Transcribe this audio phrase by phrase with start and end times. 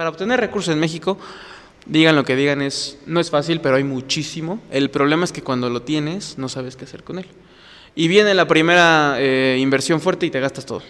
[0.00, 1.18] para obtener recursos en México,
[1.84, 4.58] digan lo que digan, es, no es fácil, pero hay muchísimo.
[4.70, 7.26] El problema es que cuando lo tienes, no sabes qué hacer con él.
[7.94, 10.80] Y viene la primera eh, inversión fuerte y te gastas todo.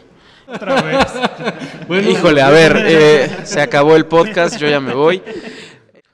[0.47, 2.09] Otra vez.
[2.09, 5.21] Híjole, a ver, eh, se acabó el podcast, yo ya me voy.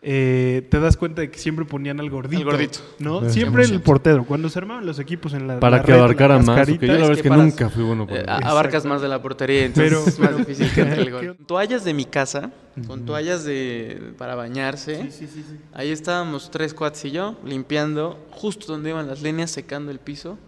[0.08, 2.38] Eh, te das cuenta de que siempre ponían al gordito.
[2.40, 2.78] El gordito.
[3.00, 3.28] ¿no?
[3.28, 4.24] Siempre el portero.
[4.24, 5.58] Cuando se armaban los equipos en la.
[5.58, 6.46] Para la que red, abarcara más.
[6.68, 8.48] porque yo la verdad Es que nunca fui bueno para Eh, eso.
[8.48, 11.10] abarcas más de la portería, entonces Pero- es más pero- difícil que entre el ¿qué-
[11.12, 11.36] gol.
[11.48, 12.52] Toallas de mi casa,
[12.86, 15.02] con toallas de para bañarse.
[15.02, 15.56] Sí, sí, sí, sí.
[15.74, 20.38] Ahí estábamos tres cuates y yo limpiando justo donde iban las líneas, secando el piso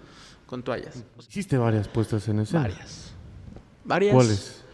[0.47, 1.03] con toallas.
[1.29, 2.61] Hiciste varias puestas en escena.
[2.63, 3.13] Varias.
[3.85, 4.15] Varias.
[4.15, 4.65] ¿Cuáles?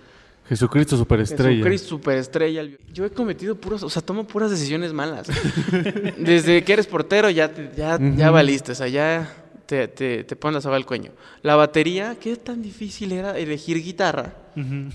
[0.48, 1.50] Jesucristo Superestrella.
[1.56, 2.62] Jesucristo, superestrella.
[2.92, 5.26] Yo he cometido puros, o sea, tomo puras decisiones malas.
[6.18, 9.32] Desde que eres portero ya, te- ya, ya valiste, o sea, ya
[9.66, 11.12] te, te, te pones la soga al cuello.
[11.42, 14.34] La batería, ¿qué tan difícil era elegir guitarra?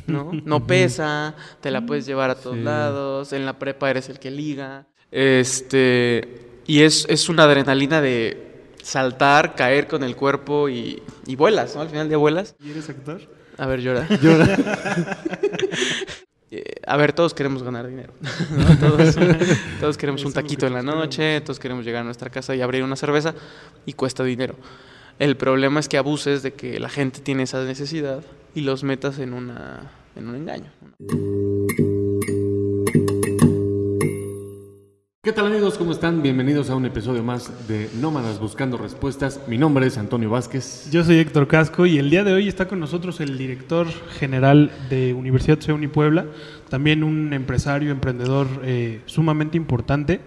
[0.07, 0.31] ¿no?
[0.45, 2.63] No pesa, te la puedes llevar a todos Sí.
[2.63, 4.85] lados, en la prepa eres el que liga.
[5.11, 8.45] Este, y es, es una adrenalina de
[8.83, 11.81] saltar, caer con el cuerpo y, y vuelas, ¿no?
[11.81, 12.55] Al final de vuelas.
[12.63, 13.21] ¿Y eres actor?
[13.59, 14.07] A ver, llora.
[14.21, 14.47] Llora.
[16.51, 18.11] Eh, A ver, todos queremos ganar dinero.
[18.57, 18.77] ¿no?
[18.79, 19.15] Todos,
[19.79, 22.81] todos queremos un taquito en la noche, todos queremos llegar a nuestra casa y abrir
[22.81, 23.35] una cerveza
[23.85, 24.55] y cuesta dinero.
[25.19, 28.23] El problema es que abuses de que la gente tiene esa necesidad
[28.55, 30.71] y los metas en, una, en un engaño.
[35.29, 35.77] ¿Qué tal amigos?
[35.77, 36.23] ¿Cómo están?
[36.23, 39.41] Bienvenidos a un episodio más de Nómadas Buscando Respuestas.
[39.45, 40.89] Mi nombre es Antonio Vázquez.
[40.89, 43.85] Yo soy Héctor Casco y el día de hoy está con nosotros el director
[44.17, 46.25] general de Universidad CEUNI Puebla,
[46.69, 50.19] también un empresario, emprendedor eh, sumamente importante,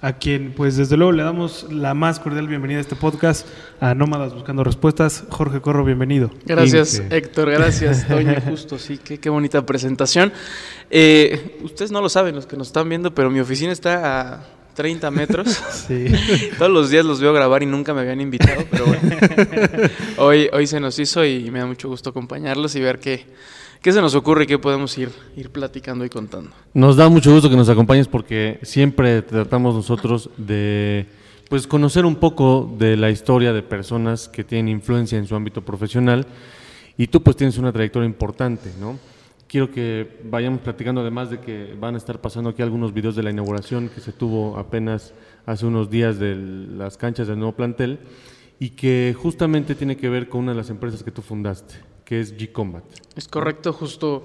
[0.00, 3.46] a quien pues desde luego le damos la más cordial bienvenida a este podcast,
[3.78, 5.24] a Nómadas Buscando Respuestas.
[5.28, 6.30] Jorge Corro, bienvenido.
[6.46, 7.16] Gracias, Inque.
[7.18, 7.50] Héctor.
[7.50, 8.34] Gracias, Toño.
[8.48, 8.96] Justo, sí.
[8.96, 10.32] Qué, qué bonita presentación.
[10.90, 14.55] Eh, ustedes no lo saben, los que nos están viendo, pero mi oficina está a
[14.76, 15.48] 30 metros.
[15.88, 16.06] Sí.
[16.58, 19.16] Todos los días los veo grabar y nunca me habían invitado, pero bueno.
[20.18, 23.26] hoy, hoy se nos hizo y me da mucho gusto acompañarlos y ver qué,
[23.82, 26.50] qué se nos ocurre y qué podemos ir, ir platicando y contando.
[26.74, 31.06] Nos da mucho gusto que nos acompañes porque siempre tratamos nosotros de
[31.48, 35.62] pues conocer un poco de la historia de personas que tienen influencia en su ámbito
[35.62, 36.26] profesional
[36.98, 38.98] y tú pues tienes una trayectoria importante, ¿no?
[39.48, 43.22] Quiero que vayamos platicando además de que van a estar pasando aquí algunos videos de
[43.22, 45.14] la inauguración que se tuvo apenas
[45.46, 48.00] hace unos días de las canchas del nuevo plantel
[48.58, 51.74] y que justamente tiene que ver con una de las empresas que tú fundaste,
[52.04, 52.84] que es G-Combat.
[53.14, 54.24] Es correcto, justo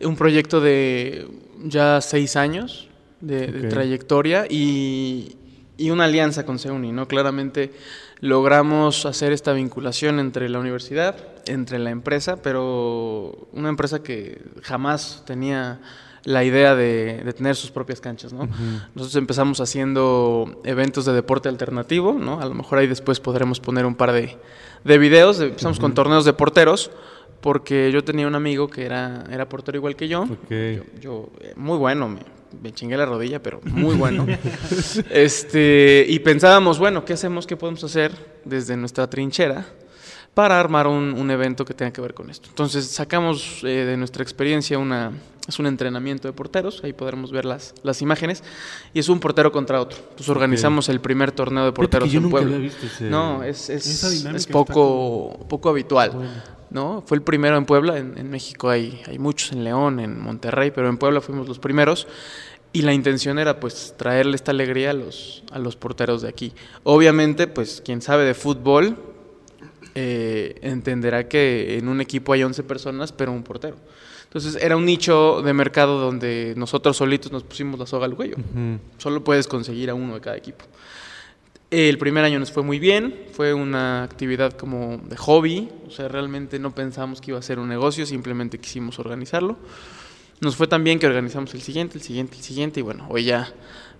[0.00, 1.28] un proyecto de
[1.64, 2.88] ya seis años
[3.20, 5.36] de, trayectoria y,
[5.76, 7.06] y una alianza con CEUNI, ¿no?
[7.06, 7.72] Claramente
[8.20, 11.16] logramos hacer esta vinculación entre la universidad,
[11.46, 15.80] entre la empresa, pero una empresa que jamás tenía
[16.24, 18.48] la idea de, de tener sus propias canchas, ¿no?
[18.94, 22.40] Nosotros empezamos haciendo eventos de deporte alternativo, ¿no?
[22.40, 24.36] A lo mejor ahí después podremos poner un par de,
[24.84, 25.40] de videos.
[25.40, 26.90] Empezamos con torneos de porteros,
[27.40, 30.08] porque yo tenía un amigo que era, era portero igual que.
[30.08, 30.26] Yo,
[31.00, 32.20] yo, eh, muy bueno, me,
[32.62, 34.26] me chingué la rodilla, pero muy bueno.
[35.10, 37.46] este, y pensábamos, bueno, ¿qué hacemos?
[37.46, 38.12] ¿Qué podemos hacer
[38.44, 39.66] desde nuestra trinchera?
[40.34, 42.48] Para armar un, un evento que tenga que ver con esto.
[42.48, 45.12] Entonces sacamos eh, de nuestra experiencia una,
[45.48, 48.44] es un entrenamiento de porteros, ahí podremos ver las, las imágenes,
[48.94, 49.98] y es un portero contra otro.
[49.98, 52.54] Entonces organizamos el primer torneo de porteros en Puebla.
[52.56, 56.10] había visto ese- No, es, es, es poco, poco habitual.
[56.10, 56.30] Bueno.
[56.70, 57.02] ¿no?
[57.06, 60.70] Fue el primero en Puebla, en, en México hay, hay muchos, en León, en Monterrey,
[60.70, 62.06] pero en Puebla fuimos los primeros.
[62.70, 66.52] Y la intención era pues traerle esta alegría a los, a los porteros de aquí.
[66.82, 68.98] Obviamente, pues quien sabe de fútbol
[69.94, 73.76] eh, entenderá que en un equipo hay 11 personas, pero un portero.
[74.24, 78.36] Entonces era un nicho de mercado donde nosotros solitos nos pusimos la soga al cuello.
[78.36, 78.78] Ujú.
[78.98, 80.64] Solo puedes conseguir a uno de cada equipo.
[81.70, 86.08] El primer año nos fue muy bien, fue una actividad como de hobby, o sea,
[86.08, 89.58] realmente no pensamos que iba a ser un negocio, simplemente quisimos organizarlo.
[90.40, 93.24] Nos fue tan bien que organizamos el siguiente, el siguiente, el siguiente, y bueno, hoy
[93.24, 93.52] ya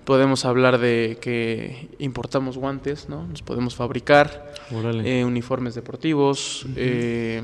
[0.09, 3.27] podemos hablar de que importamos guantes, ¿no?
[3.27, 4.55] Nos podemos fabricar,
[5.05, 7.43] eh, uniformes deportivos, eh,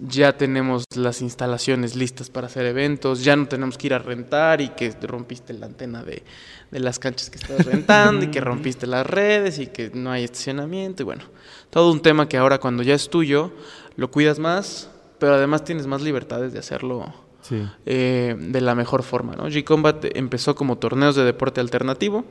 [0.00, 4.60] ya tenemos las instalaciones listas para hacer eventos, ya no tenemos que ir a rentar
[4.60, 6.24] y que rompiste la antena de,
[6.72, 10.24] de las canchas que estás rentando y que rompiste las redes y que no hay
[10.24, 11.22] estacionamiento y bueno,
[11.70, 13.52] todo un tema que ahora cuando ya es tuyo
[13.94, 14.90] lo cuidas más,
[15.20, 17.66] pero además tienes más libertades de hacerlo Sí.
[17.86, 19.34] eh, de la mejor forma.
[19.36, 19.48] ¿no?
[19.48, 22.24] G-Combat empezó como torneos de deporte alternativo,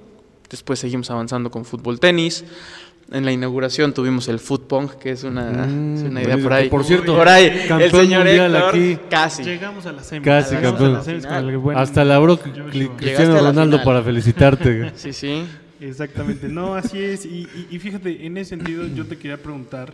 [0.50, 2.44] después seguimos avanzando con fútbol tenis,
[3.12, 6.54] En la inauguración tuvimos el foot pong, que es una, Mm, es una idea por
[6.54, 6.70] ahí.
[6.70, 8.98] Por cierto, por ahí, el señor mundial Héctor, aquí.
[9.10, 9.44] casi.
[9.44, 10.24] Llegamos a la semi.
[10.24, 10.94] Casi, Llegamos campeón.
[10.94, 12.66] a la semis con el buen Hasta la bro Joshua.
[12.98, 14.92] Cristiano la Ronaldo para felicitarte.
[14.96, 15.44] Sí, sí.
[15.82, 17.26] Exactamente, no, así es.
[17.26, 19.92] Y, y- y fíjate, en ese sentido yo te quería preguntar,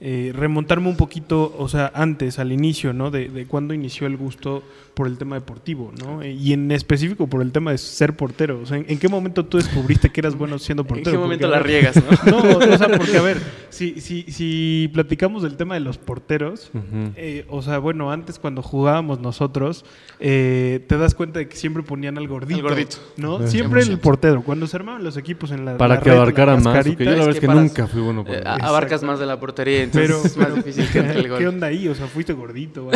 [0.00, 3.10] eh, remontarme un poquito, o sea, antes, al inicio, ¿no?
[3.10, 4.62] De, de cuándo inició el gusto
[4.94, 6.22] por el tema deportivo, ¿no?
[6.22, 8.60] Eh, Y en específico por el tema de ser portero.
[8.62, 11.10] O sea, ¿en, en qué momento tú descubriste que eras bueno siendo ¿En portero?
[11.12, 12.30] qué momento Porque, la riegas, no?
[12.42, 13.38] No, o sea, porque a ver,
[13.70, 16.70] si, si, si platicamos del tema de los porteros,
[17.16, 19.84] eh, o sea, bueno, antes cuando jugábamos nosotros,
[20.20, 22.56] eh, te das cuenta de que siempre ponían al gordito.
[22.60, 22.96] Al gordito.
[23.16, 23.38] ¿No?
[23.40, 23.48] Sí.
[23.56, 24.00] Siempre el 100%.
[24.00, 24.42] portero.
[24.42, 25.76] Cuando se armaban los equipos en la.
[25.78, 26.86] Para la que red, abarcara más.
[26.86, 29.38] Porque yo la verdad es que nunca fui bueno para Eh, abarcas más de la
[29.38, 31.38] portería, entonces Pero, es más pero, difícil que entre el ¿qué, gol.
[31.38, 31.88] qué onda ahí?
[31.88, 32.88] O sea, ¿fuiste gordito?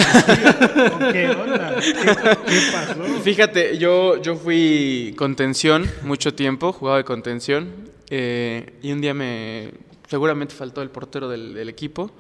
[1.12, 1.76] ¿Qué onda?
[1.80, 3.02] ¿Qué, qué pasó?
[3.22, 7.68] Fíjate, yo, yo fui contención mucho tiempo, jugaba de contención,
[8.10, 9.70] eh, y un día me...
[10.08, 12.10] Seguramente faltó el portero del, del equipo.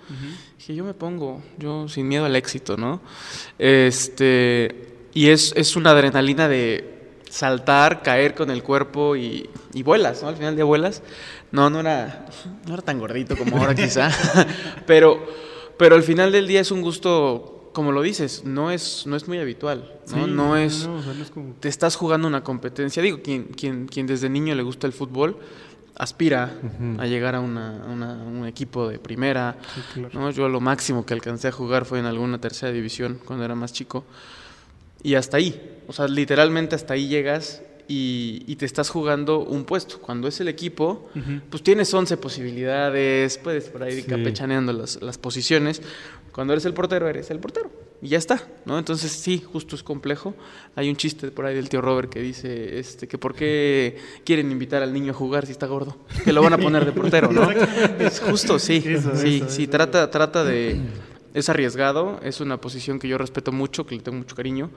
[0.58, 3.00] Dije, yo me pongo, yo sin miedo al éxito, ¿no?
[3.58, 10.22] Este, y es, es una adrenalina de saltar, caer con el cuerpo y, y vuelas,
[10.22, 10.28] ¿no?
[10.28, 11.02] Al final de vuelas.
[11.52, 12.26] No, no era,
[12.66, 14.10] no era tan gordito como ahora quizá,
[14.86, 15.18] pero,
[15.76, 19.26] pero al final del día es un gusto, como lo dices, no es, no es
[19.26, 20.24] muy habitual, ¿no?
[20.26, 23.02] Sí, no es no, o sea, no es como- te estás jugando una competencia.
[23.02, 25.38] Digo, quien, quien, quien desde niño le gusta el fútbol,
[25.96, 26.52] aspira
[26.98, 29.56] a llegar a una, una- un equipo de primera.
[29.74, 30.20] Sí, claro.
[30.20, 30.30] ¿no?
[30.30, 33.72] Yo lo máximo que alcancé a jugar fue en alguna tercera división cuando era más
[33.72, 34.04] chico.
[35.02, 39.64] Y hasta ahí, o sea, literalmente hasta ahí llegas y, y te estás jugando un
[39.64, 39.98] puesto.
[39.98, 41.40] Cuando es el equipo, Ujú.
[41.50, 44.02] pues tienes 11 posibilidades, puedes por ahí Sí.
[44.04, 45.82] campechaneando las, las posiciones.
[46.32, 47.70] Cuando eres el portero, eres el portero.
[48.00, 48.78] Y ya está, ¿no?
[48.78, 50.34] Entonces sí, justo es complejo.
[50.76, 54.50] Hay un chiste por ahí del tío Robert que dice este, que por qué quieren
[54.52, 55.96] invitar al niño a jugar si está gordo.
[56.24, 57.50] Que lo van a poner de portero, ¿no?
[57.50, 58.76] Es justo, sí.
[58.86, 59.70] Eso, sí, eso, sí, eso.
[59.72, 60.80] trata, trata de...
[61.34, 64.70] Es arriesgado, es una posición que yo respeto mucho, que le tengo mucho cariño.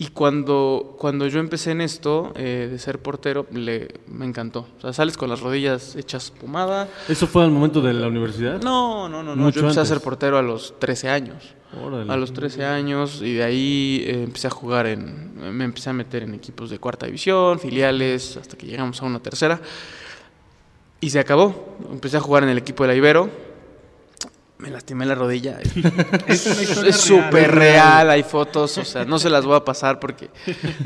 [0.00, 4.68] Y cuando, cuando yo empecé en esto, eh, de ser portero, le, me encantó.
[4.78, 6.88] O sea, sales con las rodillas hechas pomada.
[7.08, 8.62] ¿Eso fue al momento de la universidad?
[8.62, 9.42] No, no, no, no.
[9.42, 11.54] Mucho Yo empecé a ser portero a los 13 años.
[11.84, 12.12] Órale.
[12.12, 15.92] A los 13 años y de ahí eh, empecé a jugar en, me empecé a
[15.92, 19.60] meter en equipos de cuarta división, filiales, hasta que llegamos a una tercera.
[21.00, 21.76] Y se acabó.
[21.90, 23.47] Empecé a jugar en el equipo de la Ibero.
[24.58, 25.58] Me lastimé la rodilla.
[26.28, 28.06] Es súper real.
[28.06, 30.30] real, hay fotos, o sea, no se las voy a pasar porque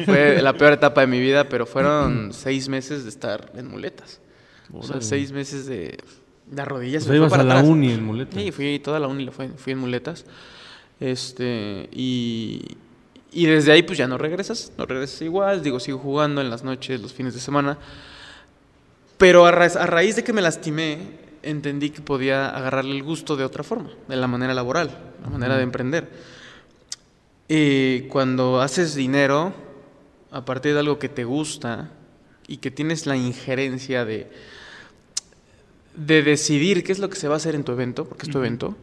[0.04, 4.20] fue la peor etapa de mi vida, pero fueron seis meses de estar en muletas.
[4.72, 5.04] O sea, Órale.
[5.04, 5.98] seis meses de...
[6.54, 7.68] La rodilla O se sea, me fue ibas para a la atrás.
[7.70, 8.38] uni en muleta.
[8.38, 10.26] Sí, fui toda la uni, fui, fui en muletas.
[11.00, 12.76] Este, y,
[13.32, 16.62] y desde ahí pues ya no regresas, no regresas igual, digo, sigo jugando en las
[16.62, 17.78] noches, los fines de semana.
[19.18, 20.98] Pero a, ra- a raíz de que me lastimé,
[21.42, 25.56] entendí que podía agarrarle el gusto de otra forma, de la manera laboral, la manera
[25.56, 26.10] de emprender.
[27.48, 29.52] Y cuando haces dinero
[30.30, 31.90] a partir de algo que te gusta
[32.46, 34.30] y que tienes la injerencia de,
[35.94, 38.32] de decidir qué es lo que se va a hacer en tu evento, porque es
[38.32, 38.76] tu evento,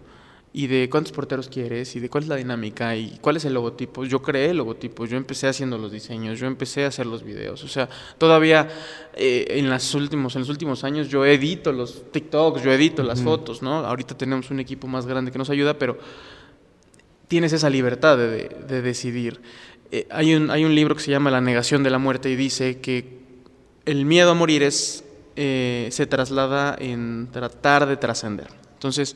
[0.51, 3.53] y de cuántos porteros quieres, y de cuál es la dinámica, y cuál es el
[3.53, 4.03] logotipo.
[4.05, 7.63] Yo creé el logotipo, yo empecé haciendo los diseños, yo empecé a hacer los videos.
[7.63, 7.87] O sea,
[8.17, 8.67] todavía
[9.15, 13.21] eh, en, las últimos, en los últimos años yo edito los TikToks, yo edito las
[13.21, 13.73] fotos, ¿no?
[13.85, 15.99] Ahorita tenemos un equipo más grande que nos ayuda, pero
[17.27, 19.39] tienes esa libertad de, de- de decidir.
[19.91, 22.35] Eh, hay, un, hay un libro que se llama La negación de la muerte y
[22.35, 23.19] dice que
[23.85, 25.03] el miedo a morir es,
[25.35, 28.47] eh, se traslada en tratar de trascender.
[28.73, 29.15] Entonces,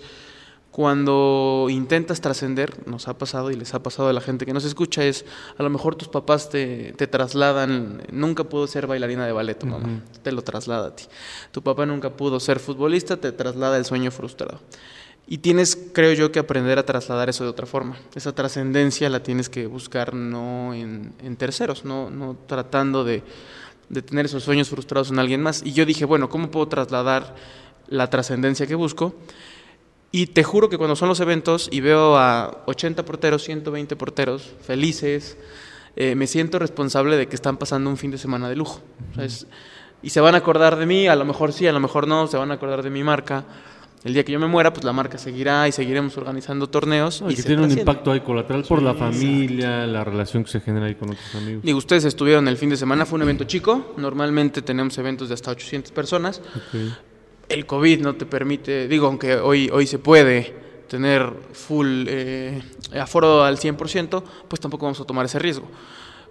[0.74, 4.66] cuando intentas trascender, nos ha pasado y les ha pasado a la gente que nos
[4.66, 5.24] escucha, es
[5.56, 9.68] a lo mejor tus papás te, te trasladan, nunca pudo ser bailarina de ballet tu
[9.68, 10.02] mamá, Ujú.
[10.24, 11.04] te lo traslada a ti.
[11.52, 14.62] Tu papá nunca pudo ser futbolista, te traslada el sueño frustrado.
[15.28, 18.00] Y tienes, creo yo, que aprender a trasladar eso de otra forma.
[18.16, 23.22] Esa trascendencia la tienes que buscar no en, en terceros, no, no tratando de,
[23.90, 25.62] de tener esos sueños frustrados en alguien más.
[25.64, 27.36] Y yo dije, bueno, ¿cómo puedo trasladar
[27.88, 29.14] la trascendencia que busco?
[30.16, 34.54] Y te juro que cuando son los eventos y veo a 80 porteros, 120 porteros
[34.62, 35.38] felices,
[35.96, 38.80] eh, me siento responsable de que están pasando un fin de semana de lujo.
[39.16, 39.48] Sea, es-
[40.04, 42.28] y se van a acordar de mí, a lo mejor sí, a lo mejor no,
[42.28, 43.44] se van a acordar de mi marca.
[44.04, 47.22] El día que yo me muera, pues la marca seguirá y seguiremos organizando torneos.
[47.22, 50.52] No, y y que tiene un impacto ahí colateral por la familia, la relación que
[50.52, 51.64] se genera ahí con otros amigos.
[51.64, 53.94] Digo, ustedes estuvieron el fin de semana, fue un evento chico.
[53.98, 56.40] Normalmente tenemos eventos de hasta 800 personas.
[56.56, 56.82] Ok.
[57.50, 60.56] El COVID no te permite, digo, aunque hoy, hoy se puede
[60.88, 62.62] tener full eh,
[63.00, 65.68] aforo al 100%, pues tampoco vamos a tomar ese riesgo.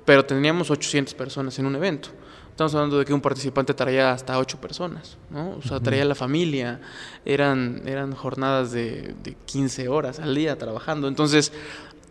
[0.04, 2.08] pero teníamos 800 personas en un evento.
[2.50, 5.56] Estamos hablando de que un participante traía hasta ocho personas, ¿no?
[5.56, 6.80] O sea, traía la familia,
[7.24, 11.08] eran, eran jornadas de, de 15 horas al día trabajando.
[11.08, 11.52] Entonces,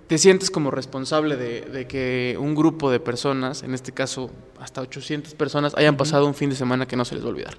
[0.08, 4.82] te sientes como responsable de, de, que un grupo de personas, en este caso hasta
[4.82, 7.54] 800 personas, hayan pasado un fin de semana que no se les va a olvidar.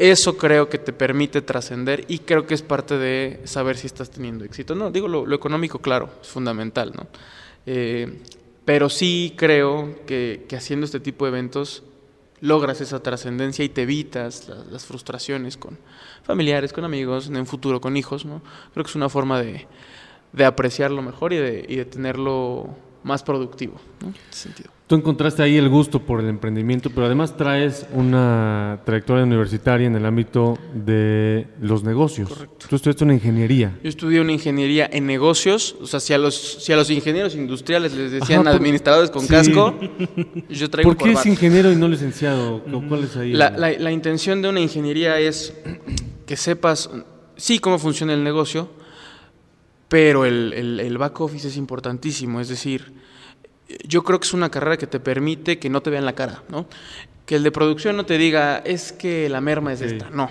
[0.00, 4.10] Eso creo que te permite trascender y creo que es parte de saber si estás
[4.10, 4.74] teniendo éxito.
[4.74, 7.06] No, digo, lo, económico, claro, es fundamental, ¿no?
[7.66, 8.22] Eh,
[8.64, 11.82] pero sí creo que, haciendo este tipo de eventos
[12.40, 15.76] logras esa trascendencia y te evitas las, frustraciones con
[16.22, 18.24] familiares, con amigos, en un futuro con hijos.
[18.24, 18.40] ¿no?
[18.72, 19.66] Creo que es una forma de,
[20.32, 22.70] de apreciarlo mejor y de, y de tenerlo
[23.02, 23.78] más productivo.
[24.00, 24.08] ¿no?
[24.08, 24.79] En ese sentido.
[24.90, 29.94] Tú encontraste ahí el gusto por el emprendimiento, pero además traes una trayectoria universitaria en
[29.94, 32.28] el ámbito de los negocios.
[32.28, 32.66] Correcto.
[32.68, 33.78] Tú estudiaste una ingeniería.
[33.84, 37.36] Yo estudié una ingeniería en negocios, o sea, si a los, si a los ingenieros
[37.36, 39.28] industriales les decían Ajá, por, administradores con sí.
[39.28, 39.78] casco,
[40.48, 42.60] yo traigo ¿Por qué es ingeniero y no licenciado?
[42.88, 43.32] ¿Cuál es ahí?
[43.32, 45.54] La, la, la intención de una ingeniería es
[46.26, 46.90] que sepas,
[47.36, 48.68] sí, cómo funciona el negocio,
[49.86, 52.98] pero el, el, el back office es importantísimo, es decir,
[53.86, 56.42] yo creo que es una carrera que te permite que no te vean la cara,
[56.48, 56.66] ¿no?
[57.26, 59.86] Que el de producción no te diga, es que la merma es sí.
[59.86, 60.10] esta.
[60.10, 60.30] No.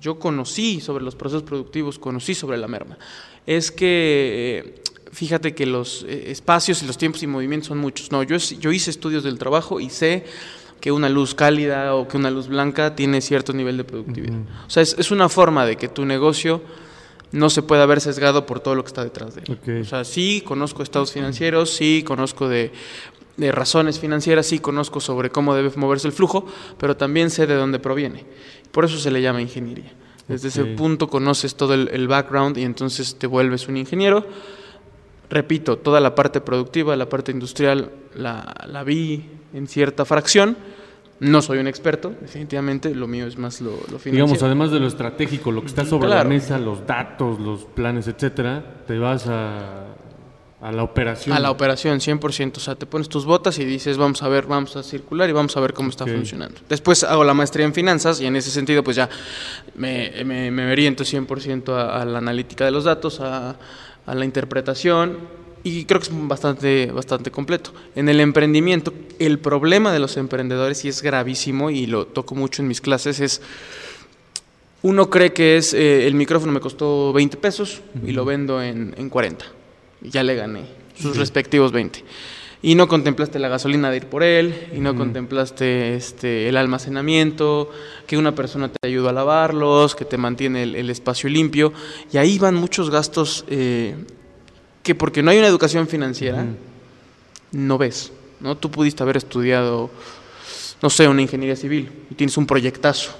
[0.00, 2.98] Yo conocí sobre los procesos productivos, conocí sobre la merma.
[3.46, 8.10] Es que, fíjate que los eh, espacios y los tiempos y movimientos son muchos.
[8.10, 10.24] No, yo, yo hice estudios del trabajo y sé
[10.80, 14.34] que una luz cálida o que una luz blanca tiene cierto nivel de productividad.
[14.34, 14.66] Uh -huh.
[14.66, 16.62] O sea, es, es una forma de que tu negocio
[17.34, 19.58] no se puede haber sesgado por todo lo que está detrás de él.
[19.60, 19.80] Okay.
[19.80, 22.70] O sea, sí conozco estados financieros, sí conozco de,
[23.36, 26.46] de, razones financieras, sí conozco sobre cómo debe moverse el flujo,
[26.78, 28.24] pero también sé de dónde proviene.
[28.70, 29.92] Por eso se le llama ingeniería.
[30.28, 30.62] Desde okay.
[30.62, 34.24] ese punto conoces todo el, el, background y entonces te vuelves un ingeniero.
[35.28, 40.56] Repito, toda la parte productiva, la parte industrial, la, la vi en cierta fracción
[41.20, 44.12] no soy un experto, definitivamente, lo mío es más lo, lo financiero.
[44.12, 46.24] Digamos, además de lo estratégico, lo que está sobre claro.
[46.24, 49.94] la mesa, los datos, los planes, etcétera, te vas a,
[50.60, 51.36] a la operación.
[51.36, 52.56] A la operación, 100%.
[52.56, 55.32] O sea, te pones tus botas y dices, vamos a ver, vamos a circular y
[55.32, 56.16] vamos a ver cómo está okay.
[56.16, 56.60] funcionando.
[56.68, 59.08] Después hago la maestría en finanzas y en ese sentido, pues ya
[59.76, 63.56] me, me, me oriento 100% a, a la analítica de los datos, a,
[64.06, 67.72] a la interpretación y creo que es bastante, bastante completo.
[67.96, 72.60] En el emprendimiento, el problema de los emprendedores, y es gravísimo, y lo toco mucho
[72.60, 73.40] en mis clases, es
[74.82, 78.94] uno cree que es eh, el micrófono me costó 20 pesos y lo vendo en,
[78.98, 79.46] en 40.
[80.02, 80.66] Y ya le gané
[81.00, 81.18] sus sí.
[81.18, 82.04] respectivos 20.
[82.60, 87.70] Y no contemplaste la gasolina de ir por él, y no contemplaste este, el almacenamiento,
[88.06, 91.74] que una persona te ayuda a lavarlos, que te mantiene el, el espacio limpio.
[92.10, 93.94] Y ahí van muchos gastos eh,
[94.84, 96.44] que porque no hay una educación financiera,
[97.50, 98.12] no ves.
[98.38, 98.56] ¿no?
[98.56, 99.90] Tú pudiste haber estudiado,
[100.82, 103.12] no sé, una ingeniería civil y tienes un proyectazo,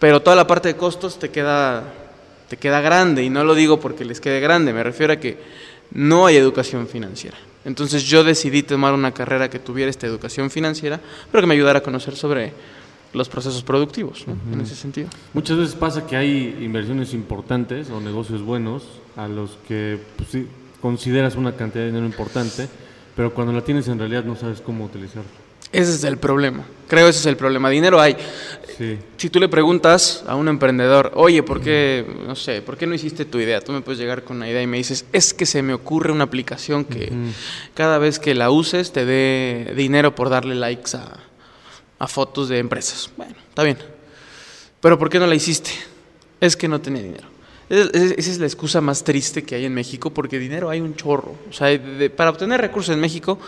[0.00, 1.92] pero toda la parte de costos te queda,
[2.48, 5.38] te queda grande, y no lo digo porque les quede grande, me refiero a que
[5.92, 7.36] no hay educación financiera.
[7.66, 10.98] Entonces yo decidí tomar una carrera que tuviera esta educación financiera,
[11.30, 12.54] pero que me ayudara a conocer sobre
[13.12, 14.32] los procesos productivos, ¿no?
[14.32, 14.54] uh -huh.
[14.54, 15.08] en ese sentido.
[15.34, 18.84] Muchas veces pasa que hay inversiones importantes o negocios buenos
[19.16, 20.46] a los que pues, sí,
[20.82, 22.68] consideras una cantidad de dinero importante,
[23.16, 25.30] pero cuando la tienes en realidad no sabes cómo utilizarlo.
[25.72, 26.64] Ese es el problema.
[26.86, 27.70] Creo ese es el problema.
[27.70, 28.14] Dinero hay.
[28.76, 28.98] Sí.
[29.16, 32.94] Si tú le preguntas a un emprendedor, oye, ¿por qué, no sé, por qué no
[32.94, 33.62] hiciste tu idea?
[33.62, 36.12] Tú me puedes llegar con una idea y me dices, es que se me ocurre
[36.12, 37.32] una aplicación que uh -huh.
[37.72, 41.20] cada vez que la uses te dé dinero por darle likes a,
[41.98, 43.10] a fotos de empresas.
[43.16, 43.78] Bueno, está bien.
[44.82, 45.70] Pero ¿por qué no la hiciste?
[46.38, 47.31] Es que no tenía dinero.
[47.72, 51.34] Esa es la excusa más triste que hay en México, porque dinero hay un chorro.
[51.48, 53.38] O sea, de, para obtener recursos en México,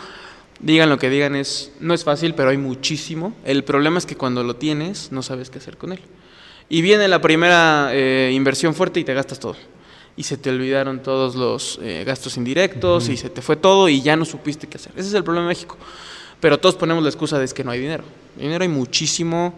[0.59, 3.35] digan lo que digan, es, no es fácil, pero hay muchísimo.
[3.45, 5.99] El problema es que cuando lo tienes, no sabes qué hacer con él.
[6.69, 9.55] Y viene la primera eh, inversión fuerte y te gastas todo.
[10.17, 13.13] Y se te olvidaron todos los eh, gastos indirectos uh -huh.
[13.13, 14.91] y se te fue todo y ya no supiste qué hacer.
[14.95, 15.77] Ese es el problema de México.
[16.39, 18.03] Pero todos ponemos la excusa de es que no hay dinero.
[18.35, 19.53] Dinero hay muchísimo,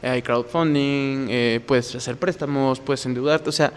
[0.00, 3.72] hay crowdfunding, eh, puedes hacer préstamos, puedes endeudarte, o sea,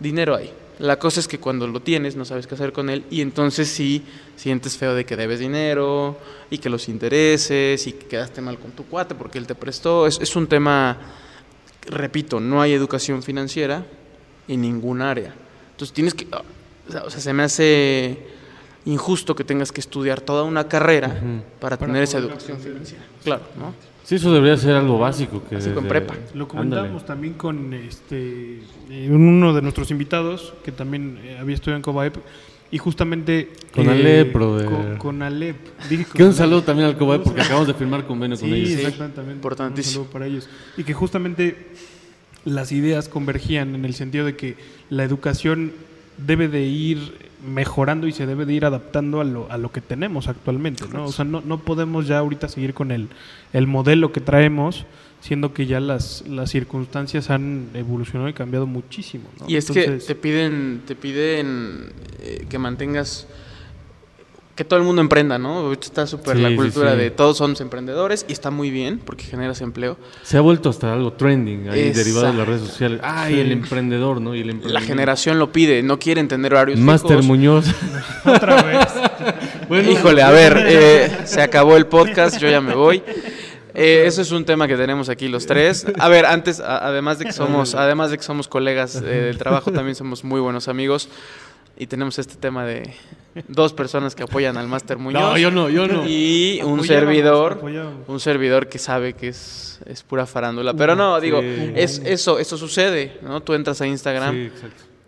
[0.00, 0.52] dinero hay.
[0.78, 3.68] La cosa es que cuando lo tienes no sabes qué hacer con él y entonces
[3.68, 4.02] sí
[4.36, 6.18] sientes feo de que debes dinero
[6.50, 10.06] y que los intereses y que quedaste mal con tu cuate porque él te prestó.
[10.06, 10.98] Es, es un tema,
[11.86, 13.86] repito, no hay educación financiera
[14.48, 15.34] en ningún área.
[15.70, 18.18] Entonces tienes que, o sea, se me hace
[18.84, 21.42] injusto que tengas que estudiar toda una carrera uh -huh.
[21.58, 23.04] para, para tener esa educación financiera.
[23.24, 23.74] Claro, ¿no?
[24.06, 25.42] Sí, eso debería ser algo básico.
[25.48, 26.14] Que Así con prepa.
[26.34, 27.06] Lo comentamos Ándale.
[27.06, 32.16] también con este, eh, uno de nuestros invitados, que también eh, había estudiado en Cobaep,
[32.70, 33.50] Y justamente...
[33.74, 34.66] Con Alep, brother.
[34.66, 35.56] Con, con Alep.
[35.90, 36.36] Dije Que con un Alep.
[36.38, 38.80] saludo también al Cobay porque acabamos de firmar convenio con Sí, ellos.
[38.86, 39.32] exactamente.
[39.32, 39.90] importantísimo.
[39.90, 40.48] Un saludo para ellos.
[40.76, 41.56] Y que justamente
[42.44, 44.54] las ideas convergían en el sentido de que
[44.88, 45.72] la educación
[46.16, 49.80] debe de ir mejorando y se debe de ir adaptando a lo, a lo que
[49.80, 51.04] tenemos actualmente, ¿no?
[51.04, 53.08] O sea, no, no podemos ya ahorita seguir con el,
[53.52, 54.84] el modelo que traemos,
[55.20, 59.46] siendo que ya las, las circunstancias han evolucionado y cambiado muchísimo, ¿no?
[59.48, 63.26] Y es Entonces, que te piden, te piden eh, que mantengas,
[64.56, 65.58] que todo el mundo emprenda, ¿no?
[65.58, 66.98] Ahorita está súper Sí, la cultura sí.
[66.98, 69.98] de todos somos emprendedores y está muy bien porque generas empleo.
[70.22, 73.00] Se ha vuelto hasta algo trending ahí derivado de las redes sociales.
[73.04, 73.40] Ay, Sí.
[73.40, 74.34] el emprendedor, ¿no?
[74.34, 77.26] Y el La generación lo pide, no quieren tener horarios Master fijos.
[77.26, 77.66] Muñoz.
[78.24, 78.88] otra vez.
[79.68, 83.02] Bueno, Híjole, a ver, eh, se acabó el podcast, yo ya me voy.
[83.74, 85.84] Eh, eso es un tema que tenemos aquí los tres.
[85.98, 89.36] A ver, antes, a- además de que somos, además de que somos colegas eh, del
[89.38, 91.08] trabajo, también somos muy buenos amigos
[91.76, 92.94] y tenemos este tema de
[93.48, 96.06] dos personas que apoyan al Máster Muñoz No, yo no, yo no.
[96.06, 97.60] y un servidor,
[98.06, 100.72] un servidor que sabe que es, es pura farándula.
[100.74, 101.72] Pero no, digo, Sí.
[101.74, 103.42] es eso, eso sucede, ¿no?
[103.42, 104.50] Tú entras a Instagram Sí,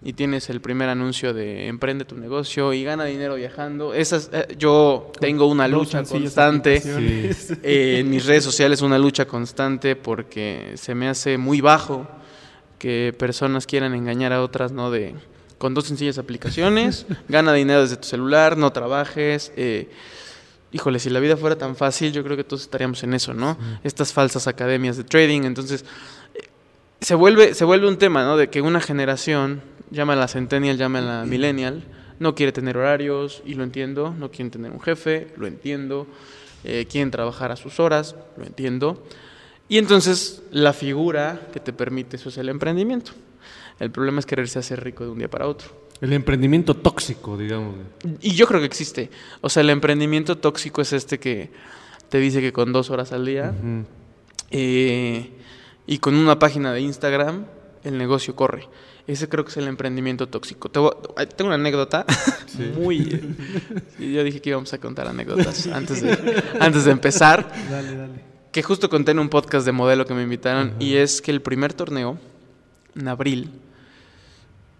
[0.00, 3.94] y tienes el primer anuncio de emprende tu negocio y gana dinero viajando.
[3.94, 6.80] Esas, eh, yo tengo una lucha constante
[7.62, 12.06] eh, en mis redes sociales, una lucha constante porque se me hace muy bajo
[12.78, 14.90] que personas quieran engañar a otras, ¿no?
[14.90, 15.14] De
[15.58, 19.52] con dos sencillas aplicaciones, gana dinero desde tu celular, no trabajes.
[19.56, 19.88] eh,
[20.72, 23.56] híjole, si la vida fuera tan fácil, yo creo que todos estaríamos en eso, ¿no?
[23.84, 25.84] Estas falsas academias de trading, entonces
[26.34, 26.48] eh,
[27.00, 28.36] se vuelve, se vuelve un tema, ¿no?
[28.36, 31.84] De que una generación, llámala centennial, llámala millennial,
[32.18, 36.06] no quiere tener horarios, y lo entiendo, no quieren tener un jefe, lo entiendo,
[36.64, 39.02] eh, quieren trabajar a sus horas, lo entiendo.
[39.68, 43.12] Y entonces la figura que te permite eso es el emprendimiento.
[43.80, 45.68] El problema es quererse hacer rico de un día para otro.
[46.00, 47.74] El emprendimiento tóxico, digamos.
[48.20, 49.10] Y yo creo que existe.
[49.40, 51.50] O sea, el emprendimiento tóxico es este que
[52.08, 53.52] te dice que con dos horas al día
[54.50, 55.30] eh,
[55.86, 57.44] y con una página de Instagram
[57.84, 58.68] el negocio corre.
[59.06, 60.68] Ese creo que es el emprendimiento tóxico.
[60.70, 62.04] Te voy a- tengo una anécdota
[62.78, 63.00] muy...
[63.00, 63.20] eh,
[63.96, 67.50] sí, yo dije que íbamos a contar anécdotas antes de, antes de empezar.
[67.70, 68.20] Dale, dale.
[68.52, 71.40] Que justo conté en un podcast de modelo que me invitaron y es que el
[71.40, 72.18] primer torneo,
[72.96, 73.50] en abril,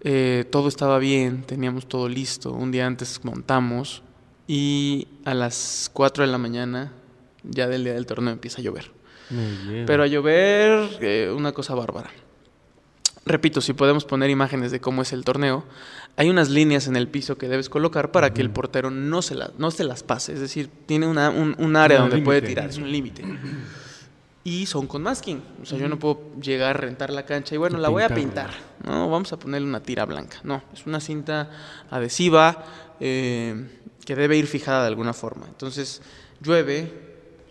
[0.01, 2.51] eh, todo estaba bien, teníamos todo listo.
[2.53, 4.01] Un día antes montamos
[4.47, 6.91] y a las 4 de la mañana,
[7.43, 8.91] ya del día del torneo, empieza a llover.
[9.85, 12.09] Pero a llover, eh, una cosa bárbara.
[13.25, 15.63] Repito, si podemos poner imágenes de cómo es el torneo,
[16.15, 19.35] hay unas líneas en el piso que debes colocar para que el portero no se,
[19.35, 20.33] la- no se las pase.
[20.33, 23.23] Es decir, tiene una- un, un área donde puede tirar, es un límite.
[24.43, 25.43] Y son con masking.
[25.61, 28.03] O sea, yo no puedo llegar a rentar la cancha y bueno, Y la voy
[28.03, 28.51] a pintar.
[28.83, 30.37] No, vamos a ponerle una tira blanca.
[30.43, 31.49] No, es una cinta
[31.89, 32.63] adhesiva
[32.99, 33.67] eh,
[34.05, 35.45] que debe ir fijada de alguna forma.
[35.47, 36.01] Entonces,
[36.41, 36.91] llueve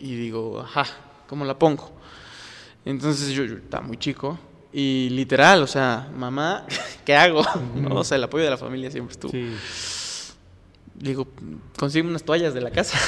[0.01, 0.87] y digo, ajá,
[1.27, 1.93] ¿cómo la pongo?
[2.85, 4.39] Entonces yo, yo estaba muy chico
[4.73, 6.65] y literal, o sea, mamá,
[7.05, 7.43] ¿qué hago?
[7.75, 7.97] ¿No?
[7.97, 9.31] O sea, el apoyo de la familia siempre estuvo.
[9.31, 9.51] Sí.
[10.95, 11.29] Digo,
[11.79, 12.99] consigo unas toallas de la casa.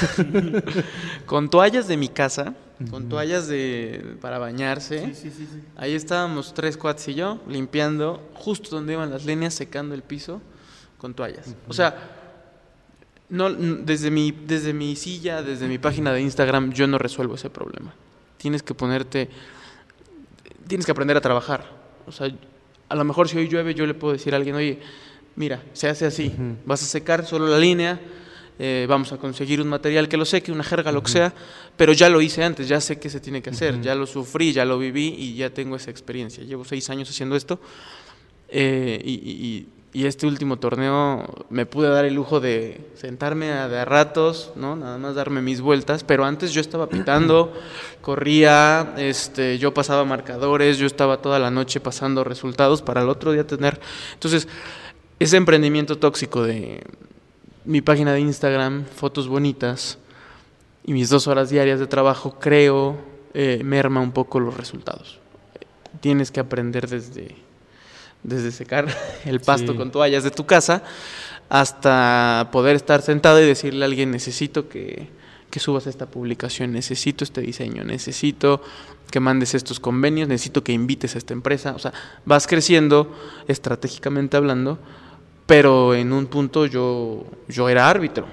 [1.25, 2.55] con toallas de mi casa,
[2.89, 5.13] con toallas de para bañarse.
[5.77, 10.41] Ahí estábamos tres cuates y yo limpiando justo donde iban las líneas, secando el piso
[10.97, 11.55] con toallas.
[11.67, 12.17] O sea,
[13.29, 17.49] no desde mi desde mi silla, desde mi página de Instagram yo no resuelvo ese
[17.49, 17.93] problema.
[18.37, 19.29] Tienes que ponerte
[20.67, 21.65] tienes que aprender a trabajar.
[22.07, 22.29] O sea,
[22.89, 24.79] a lo mejor si hoy llueve yo le puedo decir a alguien, "Oye,
[25.35, 26.33] mira, se hace así.
[26.65, 27.99] Vas a secar solo la línea,
[28.63, 31.33] eh, vamos a conseguir un material que lo seque, una jerga, lo que sea,
[31.75, 34.53] pero ya lo hice antes, ya sé qué se tiene que hacer, ya lo sufrí,
[34.53, 36.43] ya lo viví y ya tengo esa experiencia.
[36.43, 37.59] Llevo seis años haciendo esto
[38.49, 43.51] eh, y, y- y- y este último torneo me pude dar el lujo de sentarme
[43.51, 44.77] a, de a ratos, ¿no?
[44.77, 47.51] Nada más darme mis vueltas, pero antes yo estaba pitando,
[48.01, 53.33] corría, este, yo pasaba marcadores, yo estaba toda la noche pasando resultados para el otro
[53.33, 53.81] día tener.
[54.13, 54.47] Entonces,
[55.19, 56.81] ese emprendimiento tóxico de
[57.65, 59.97] mi página de Instagram, fotos bonitas
[60.83, 62.97] y mis dos horas diarias de trabajo, creo,
[63.33, 65.19] eh, merma un poco los resultados.
[65.99, 67.35] Tienes que aprender desde,
[68.23, 68.87] desde secar
[69.25, 69.77] el pasto Sí.
[69.77, 70.83] con toallas de tu casa
[71.49, 75.09] hasta poder estar sentado y decirle a alguien, necesito que,
[75.49, 78.61] que subas esta publicación, necesito este diseño, necesito
[79.11, 81.73] que mandes estos convenios, necesito que invites a esta empresa.
[81.75, 81.91] O sea,
[82.25, 83.13] vas creciendo
[83.49, 84.79] estratégicamente hablando,
[85.51, 88.25] pero en un punto yo, yo era árbitro.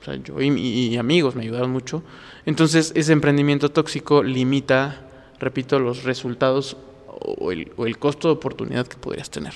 [0.00, 2.02] O sea, yo y, y- amigos me ayudaron mucho.
[2.46, 5.02] Entonces, ese emprendimiento tóxico limita,
[5.38, 9.52] repito, los resultados o el, o el costo de oportunidad que podrías tener.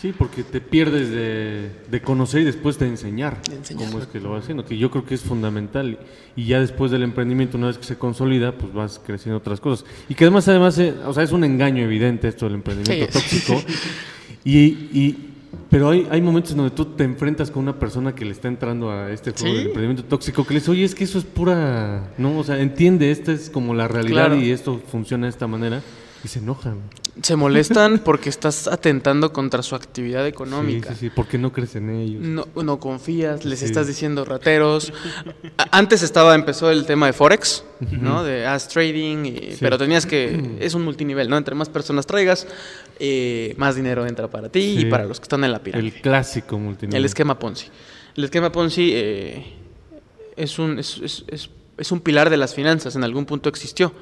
[0.00, 3.88] Sí, porque te pierdes de, de conocer y después de enseñar, De enseñar.
[3.88, 5.98] cómo es que lo vas haciendo, que yo creo que es fundamental.
[6.36, 9.84] Y ya después del emprendimiento, una vez que se consolida, pues vas creciendo otras cosas.
[10.08, 13.40] Y que además, además, eh, o sea, es un engaño evidente esto del emprendimiento Sí.
[13.40, 13.60] tóxico.
[14.44, 14.58] Y,
[14.92, 15.28] y-
[15.70, 18.48] pero hay, hay momentos en donde tú te enfrentas con una persona que le está
[18.48, 19.56] entrando a este juego Sí.
[19.56, 22.58] del emprendimiento tóxico, que le dice, oye, es que eso es pura, no, o sea,
[22.60, 24.36] entiende, esta es como la realidad Claro.
[24.36, 25.82] y esto funciona de esta manera,
[26.24, 26.80] y se enojan.
[27.20, 30.90] Se molestan porque estás atentando contra su actividad Sí, económica.
[30.94, 32.22] sí, sí, porque no crees en ellos.
[32.22, 33.66] No, no confías, les Sí.
[33.66, 34.92] estás diciendo rateros.
[35.70, 38.24] Antes estaba, empezó el tema de Forex, ¿no?
[38.24, 41.36] De as trading, y- pero tenías que, es un multinivel, ¿no?
[41.36, 42.46] Entre más personas traigas,
[42.98, 44.86] eh, más dinero entra para ti Sí.
[44.86, 45.96] y para los que están en la pirámide.
[45.96, 46.96] El clásico multinivel.
[46.98, 47.66] El esquema Ponzi.
[48.16, 49.44] El esquema Ponzi eh,
[50.36, 53.92] es, un, es, es- es- es un pilar de las finanzas, en algún punto existió.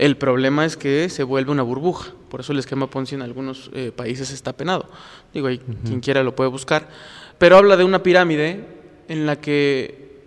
[0.00, 3.70] El problema es que se vuelve una burbuja, por eso el esquema Ponzi en algunos
[3.74, 4.88] eh, países está penado.
[5.34, 6.88] Digo, ahí quien quiera lo puede buscar.
[7.36, 8.64] Pero habla de una pirámide
[9.08, 10.24] en la que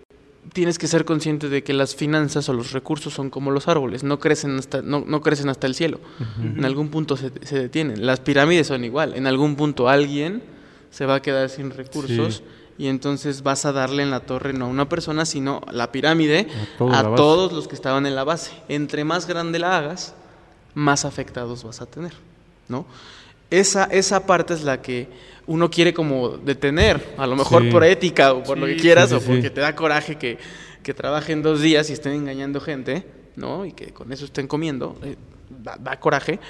[0.52, 4.04] tienes que ser consciente de que las finanzas o los recursos son como los árboles,
[4.04, 5.98] no crecen hasta, no, no crecen hasta el cielo.
[6.40, 8.06] En algún punto se, se detienen.
[8.06, 9.14] Las pirámides son igual.
[9.16, 10.40] En algún punto alguien
[10.90, 12.42] se va a quedar sin recursos Sí.
[12.78, 15.92] Y entonces vas a darle en la torre no a una persona, sino a la
[15.92, 18.52] pirámide, A toda a todos los que estaban en la base.
[18.68, 20.14] Entre más grande la hagas,
[20.74, 22.12] más afectados vas a tener,
[22.68, 22.84] ¿no?
[23.50, 25.08] Esa, esa parte es la que
[25.46, 27.70] uno quiere como detener, a lo mejor Sí.
[27.70, 29.50] por ética o por lo Sí, que quieras, sí, o porque sí.
[29.50, 30.38] te da coraje que,
[30.82, 33.06] que trabajen dos días y estén engañando gente,
[33.36, 33.64] ¿no?
[33.66, 35.16] Y que con eso estén comiendo, eh,
[35.62, 36.40] da, da coraje.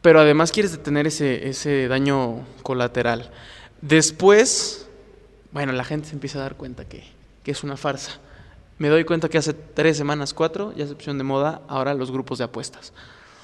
[0.00, 3.30] Pero además quieres detener ese, ese daño colateral.
[3.82, 4.87] Después,
[5.52, 7.04] bueno, la gente se empieza a dar cuenta que,
[7.42, 8.12] que es una farsa.
[8.78, 12.10] Me doy cuenta que hace tres semanas, cuatro, ya se pusieron de moda ahora los
[12.12, 12.92] grupos de apuestas.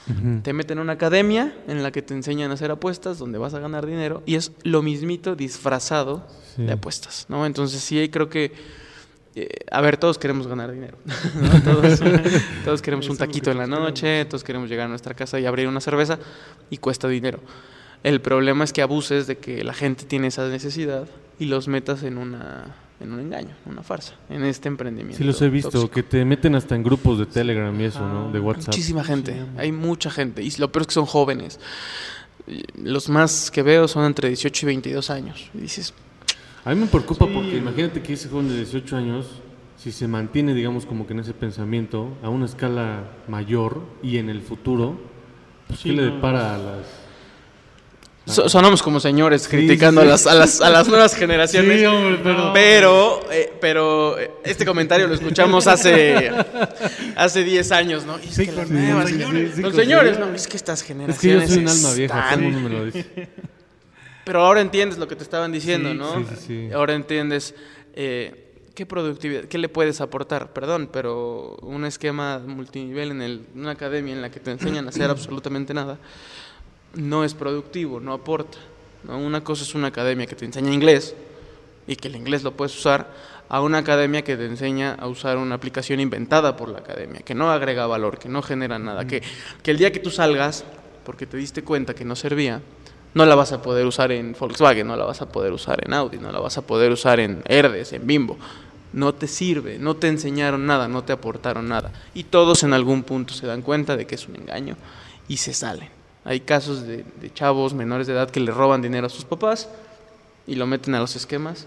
[0.09, 0.43] Ujú.
[0.43, 3.55] Te meten a una academia en la que te enseñan a hacer apuestas, donde vas
[3.55, 6.63] a ganar dinero, y es lo mismito disfrazado Sí.
[6.63, 7.47] de apuestas, ¿no?
[7.47, 8.53] Entonces sí, creo que,
[9.35, 10.99] eh, a ver, todos queremos ganar dinero,
[11.41, 11.63] ¿no?
[11.63, 12.01] Todos,
[12.65, 15.47] todos queremos un es taquito en la noche, todos queremos llegar a nuestra casa y
[15.47, 16.19] abrir una cerveza,
[16.71, 17.41] y cuesta dinero.
[18.05, 21.07] El problema es que abuses de que la gente tiene esa necesidad
[21.39, 25.19] y los metas en una en un engaño, una farsa, en este emprendimiento.
[25.19, 25.93] Sí los he visto, tóxico.
[25.93, 28.31] que te meten hasta en grupos de Telegram y eso, ¿no?
[28.33, 28.69] De WhatsApp.
[28.69, 29.61] Muchísima ¿Cómo se gente, llama?
[29.61, 30.43] hay mucha gente.
[30.43, 31.59] Y lo peor es que son jóvenes.
[32.83, 35.51] Los más que veo son entre 18 y 22 años.
[35.55, 35.93] Y dices,
[36.65, 37.33] A mí me preocupa Sí.
[37.35, 39.27] porque imagínate que ese joven de 18 años,
[39.77, 44.31] si se mantiene, digamos, como que en ese pensamiento, a una escala mayor y en
[44.31, 44.99] el futuro,
[45.67, 46.15] pues, Sí, ¿qué le no.
[46.15, 46.87] depara a las...
[48.27, 51.81] so- sonamos como señores Sí, criticando sí, A, las, a, las, a las nuevas generaciones.
[51.81, 56.31] Sí, hombre, pero- Pero, eh, pero eh, este comentario lo escuchamos hace,
[57.17, 58.19] hace 10 años, ¿no?
[58.19, 59.59] Y es que las nuevas- señores.
[59.59, 60.19] Los señores.
[60.19, 60.35] ¿no?
[60.35, 61.49] Es que estas Es que yo generaciones.
[61.51, 63.07] soy un alma vieja, todo el mundo me lo dice.
[64.25, 66.17] Pero ahora entiendes lo que te estaban diciendo, ¿no?
[66.21, 66.73] sí, sí, sí.
[66.73, 67.55] Ahora entiendes
[67.95, 70.55] eh, qué productividad, qué le puedes aportar.
[70.55, 74.89] Perdón, pero un esquema multinivel en el- una academia en la que te enseñan a
[74.89, 75.99] hacer absolutamente nada
[76.95, 78.59] no es productivo, no aporta.
[79.05, 79.19] ¿no?
[79.19, 81.15] Una cosa es una academia que te enseña inglés
[81.87, 83.09] y que el inglés lo puedes usar
[83.49, 87.35] a una academia que te enseña a usar una aplicación inventada por la academia, que
[87.35, 89.23] no agrega valor, que no genera nada, que,
[89.63, 90.65] que el día que tú salgas,
[91.05, 92.63] porque te diste cuenta que no servía,
[93.13, 95.95] no la vas a poder usar en Volkswagen, no la vas a poder usar en
[95.95, 98.37] Audi, no la vas a poder usar en Herdes, en Bimbo.
[98.93, 101.93] No te sirve, no te enseñaron nada, no te aportaron nada.
[102.15, 104.77] Y todos en algún punto se dan cuenta de que es un engaño
[105.29, 106.04] y se salen.
[106.25, 109.69] Hay casos de, de chavos menores de edad que le roban dinero a sus papás
[110.47, 111.67] y lo meten a los esquemas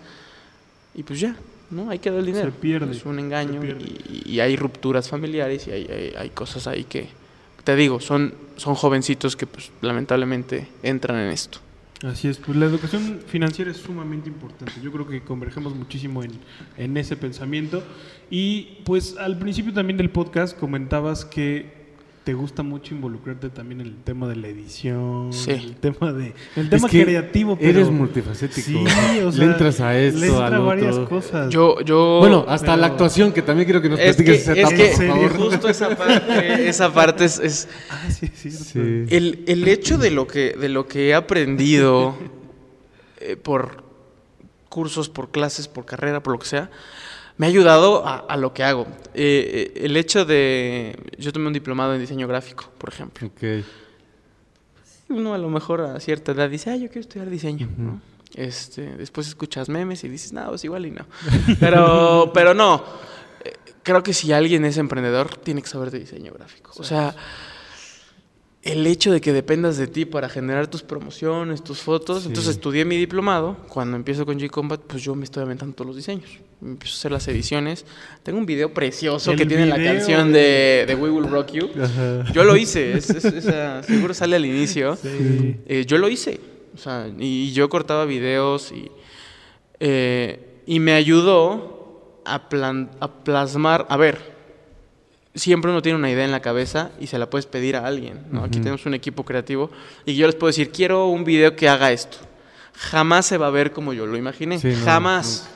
[0.95, 1.35] y pues ya,
[1.69, 1.89] ¿no?
[1.89, 2.51] Ahí queda el dinero.
[2.51, 6.65] pierde, Es un engaño se y, y hay rupturas familiares y hay, hay- hay cosas
[6.67, 7.09] ahí que,
[7.63, 11.59] te digo, son, son jovencitos que pues lamentablemente entran en esto.
[12.03, 14.73] Así es, pues la educación financiera es sumamente importante.
[14.83, 16.31] Yo creo que convergemos muchísimo en,
[16.77, 17.83] en ese pensamiento.
[18.29, 21.76] Y pues al principio también del podcast comentabas que
[22.27, 25.51] te gusta mucho involucrarte también en el tema de la edición, Sí.
[25.51, 28.67] el tema de el Es tema que creativo, pero Eres multifacético.
[28.67, 28.83] Sí,
[29.23, 31.07] o sea, le entras a esto, le entra al varias otro.
[31.07, 31.49] cosas.
[31.53, 32.17] Yo, yo...
[32.19, 34.57] Bueno, hasta pero- la actuación, que también quiero que nos es que, platiques esa es
[34.57, 35.13] etapa, que ¿En serio?
[35.21, 35.49] por favor.
[35.51, 38.79] justo esa parte, esa parte es- es Ah, sí, sí, Sí.
[39.09, 42.17] El, el hecho de lo que, de lo que he aprendido
[43.21, 43.85] eh, por
[44.67, 46.69] cursos, por clases, por carrera, por lo que sea,
[47.37, 48.87] me ha ayudado a, a lo que hago.
[49.13, 50.95] Eh, el hecho de...
[51.17, 53.27] Yo tomé un diplomado en diseño gráfico, por ejemplo.
[53.27, 53.63] Ok.
[55.09, 57.69] Uno a lo mejor a cierta edad dice, ah, yo quiero estudiar diseño.
[58.33, 61.05] Este, después escuchas memes y dices, no, pues igual y no.
[61.59, 62.83] Pero, pero no.
[63.43, 66.71] Eh, Creo que si alguien es emprendedor, tiene que saber de diseño gráfico.
[66.77, 67.15] O sea,
[68.71, 72.23] el hecho de que dependas de ti para generar tus promociones, tus fotos.
[72.23, 72.27] Sí.
[72.29, 73.55] Entonces estudié mi diplomado.
[73.69, 76.29] Cuando empiezo con G-Combat, pues yo me estoy aventando todos los diseños.
[76.61, 77.85] Empiezo a hacer las ediciones.
[78.23, 81.69] Tengo un video precioso que tiene la canción de, de We Will Rock You.
[82.33, 82.93] Yo lo hice.
[82.97, 84.95] es- es- esa- seguro sale al inicio.
[84.95, 85.55] Sí.
[85.67, 86.39] Eh, yo lo hice.
[86.75, 88.91] O sea, y yo cortaba videos y,
[89.79, 93.85] eh, y me ayudó a, plan- a plasmar.
[93.89, 94.36] A ver,
[95.37, 98.19] siempre uno tiene una idea en la cabeza y se la puedes pedir a alguien.
[98.31, 98.43] ¿no?
[98.43, 99.71] Aquí tenemos un equipo creativo
[100.05, 102.17] y yo les puedo decir, quiero un video que haga esto.
[102.73, 104.59] Jamás se va a ver como yo lo imaginé.
[104.59, 105.47] Sí, no, Jamás.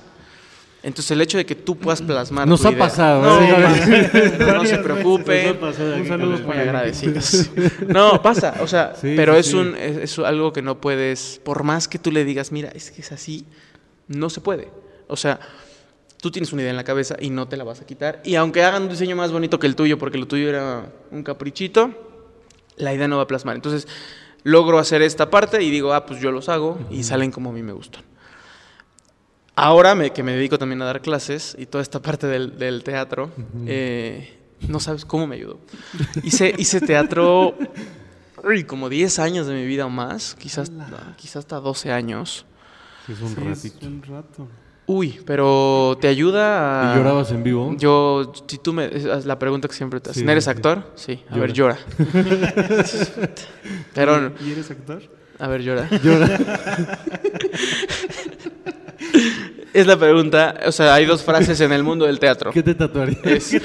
[0.83, 4.09] Entonces el hecho de que tú puedas plasmar Nos tu ha idea- pasado, No, ¿eh?
[4.39, 4.53] pasa.
[4.55, 5.51] no se preocupe.
[5.61, 7.51] Un saludo Muy agradecidos.
[7.87, 11.39] No, pasa, o sea, Sí, pero sí, es un es, es algo que no puedes,
[11.43, 13.45] por más que tú le digas, mira, es que es así,
[14.07, 14.69] no se puede.
[15.07, 15.39] O sea,
[16.21, 18.21] tú tienes una idea en la cabeza y no te la vas a quitar.
[18.23, 21.23] Y aunque hagan un diseño más bonito que el tuyo, porque lo tuyo era un
[21.23, 21.91] caprichito,
[22.77, 23.55] la idea no va a plasmar.
[23.55, 23.87] Entonces,
[24.43, 27.53] logro hacer esta parte y digo, ah, pues yo los hago y salen como a
[27.53, 28.03] mí me gustan.
[29.55, 32.83] Ahora me- que me dedico también a dar clases y toda esta parte del, del
[32.83, 33.31] teatro,
[33.67, 35.59] eh, no sabes cómo me ayudó.
[36.23, 37.55] Hice, hice teatro
[38.43, 40.71] uy, como 10 años de mi vida o más, quizás,
[41.17, 42.45] quizás hasta 12 años.
[43.05, 44.47] Sí, es un Sí, es un rato.
[44.93, 46.93] Uy, pero te ayuda a...
[46.93, 47.73] ¿Y llorabas en vivo?
[47.77, 48.85] Yo, si tú me...
[48.87, 50.25] Es la pregunta que siempre te hacen.
[50.25, 50.49] Sí, ¿Eres sí.
[50.49, 50.91] actor?
[50.95, 51.23] Sí.
[51.29, 51.41] A Llora.
[51.47, 51.77] ver, llora.
[53.93, 55.01] pero, ¿Y eres actor?
[55.39, 55.87] a ver, llora.
[56.03, 56.29] Llora.
[59.73, 62.51] Es la pregunta, o sea, hay dos frases en el mundo del teatro.
[62.51, 63.25] ¿Qué te tatuarías?
[63.53, 63.61] Es-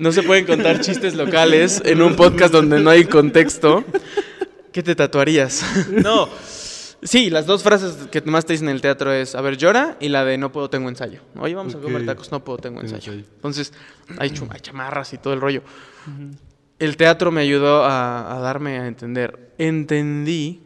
[0.00, 3.84] No se pueden contar chistes locales en un podcast donde no hay contexto.
[4.72, 5.64] ¿Qué te tatuarías?
[5.90, 6.28] No.
[7.02, 9.96] Sí, las dos frases que más te dicen en el teatro es, a ver, llora
[10.00, 11.20] y la de no puedo, tengo ensayo.
[11.36, 13.12] Oye, vamos a comer tacos, no puedo, tengo ensayo.
[13.12, 13.28] ensayo.
[13.36, 13.72] Entonces,
[14.18, 15.62] hay, chum- hay chamarras y todo el rollo.
[16.78, 19.52] El teatro me ayudó a, a darme a entender.
[19.58, 20.62] Entendí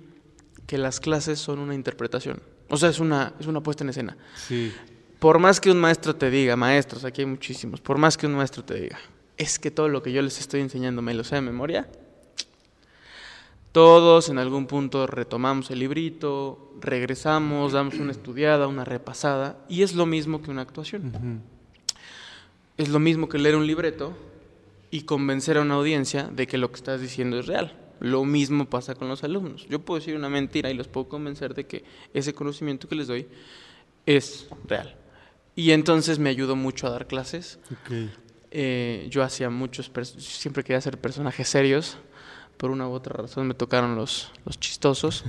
[0.66, 2.40] que las clases son una interpretación.
[2.70, 4.16] O sea, es una, es una puesta en escena.
[4.34, 4.72] Sí.
[5.18, 8.34] Por más que un maestro te diga, maestros, aquí hay muchísimos, por más que un
[8.34, 8.98] maestro te diga,
[9.36, 11.86] es que todo lo que yo les estoy enseñando me lo sé de memoria,
[13.72, 19.94] todos en algún punto retomamos el librito, regresamos, damos una estudiada, una repasada, y es
[19.94, 21.42] lo mismo que una actuación.
[22.76, 24.14] Es lo mismo que leer un libreto
[24.90, 27.78] y convencer a una audiencia de que lo que estás diciendo es real.
[27.98, 29.66] Lo mismo pasa con los alumnos.
[29.68, 33.06] Yo puedo decir una mentira y los puedo convencer de que ese conocimiento que les
[33.06, 33.26] doy
[34.04, 34.96] es real.
[35.56, 37.58] Y entonces me ayudó mucho a dar clases.
[38.50, 41.96] Eh, yo hacía muchos, siempre quería hacer personajes serios.
[42.62, 45.24] Por una u otra razón me tocaron los, los chistosos.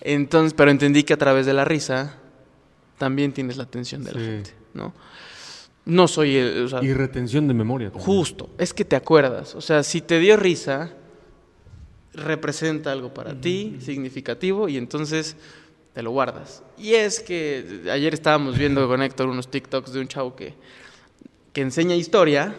[0.00, 2.14] Entonces, pero entendí que a través de la risa
[2.96, 4.24] también tienes la atención de la Sí.
[4.26, 4.94] gente, ¿no?
[5.84, 7.88] No soy el, o sea, Y retención de memoria.
[7.90, 8.06] también.
[8.06, 9.56] Justo, es que te acuerdas.
[9.56, 10.92] O sea, si te dio risa,
[12.14, 15.36] representa algo para ti, significativo, y entonces
[15.92, 16.62] te lo guardas.
[16.78, 20.54] Y es que ayer estábamos viendo con Héctor unos TikToks de un chavo que,
[21.52, 22.54] que enseña historia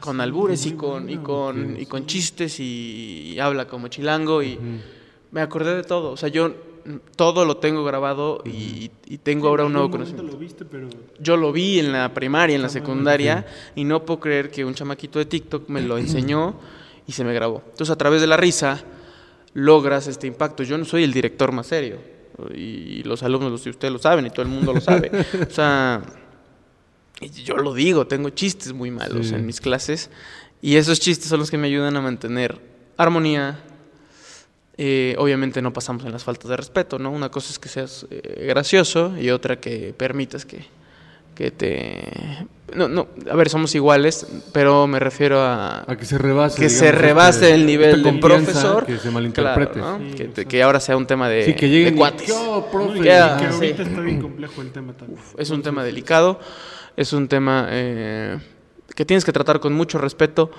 [0.00, 4.58] con albures y con, y con, y con chistes y, y habla como chilango y
[5.30, 6.12] me acordé de todo.
[6.12, 6.52] O sea, yo
[7.16, 11.36] todo lo tengo grabado y, y tengo ahora un nuevo conocimiento lo viste, pero yo
[11.36, 15.18] lo vi en la primaria, en la secundaria, y no puedo creer que un chamaquito
[15.18, 16.54] de TikTok me lo enseñó
[17.06, 17.62] y se me grabó.
[17.70, 18.82] Entonces, a través de la risa,
[19.54, 20.62] logras este impacto.
[20.62, 21.98] Yo no soy el director más serio,
[22.54, 25.10] y los alumnos, ustedes lo saben, y todo el mundo lo sabe.
[25.48, 26.02] O sea,
[27.20, 29.34] y yo lo digo, tengo chistes muy malos Sí.
[29.34, 30.10] en mis clases,
[30.62, 32.58] y esos chistes son los que me ayudan a mantener
[32.96, 33.60] armonía.
[34.78, 37.10] Eh, obviamente no pasamos en las faltas de respeto, ¿no?
[37.10, 40.66] Una cosa es que seas eh, gracioso y otra que permitas que,
[41.34, 42.46] que te...
[42.74, 45.90] No, no, a ver, somos iguales, pero me refiero a...
[45.90, 46.60] A que se rebase.
[46.60, 48.84] que se digamos, rebase este- el nivel del profesor.
[48.84, 49.72] Que se malinterprete.
[49.80, 50.10] Claro, ¿no?
[50.10, 52.26] Sí, que, te- que ahora sea un tema de, Sí, que lleguen de cuates.
[52.26, 53.00] ¿Qué hubo, profe?
[53.00, 53.54] Que sí.
[53.54, 55.18] ahorita está bien complejo el tema también.
[55.38, 56.38] Es un tema delicado,
[56.96, 58.38] es un tema eh,
[58.94, 60.50] que tienes que tratar con mucho respeto,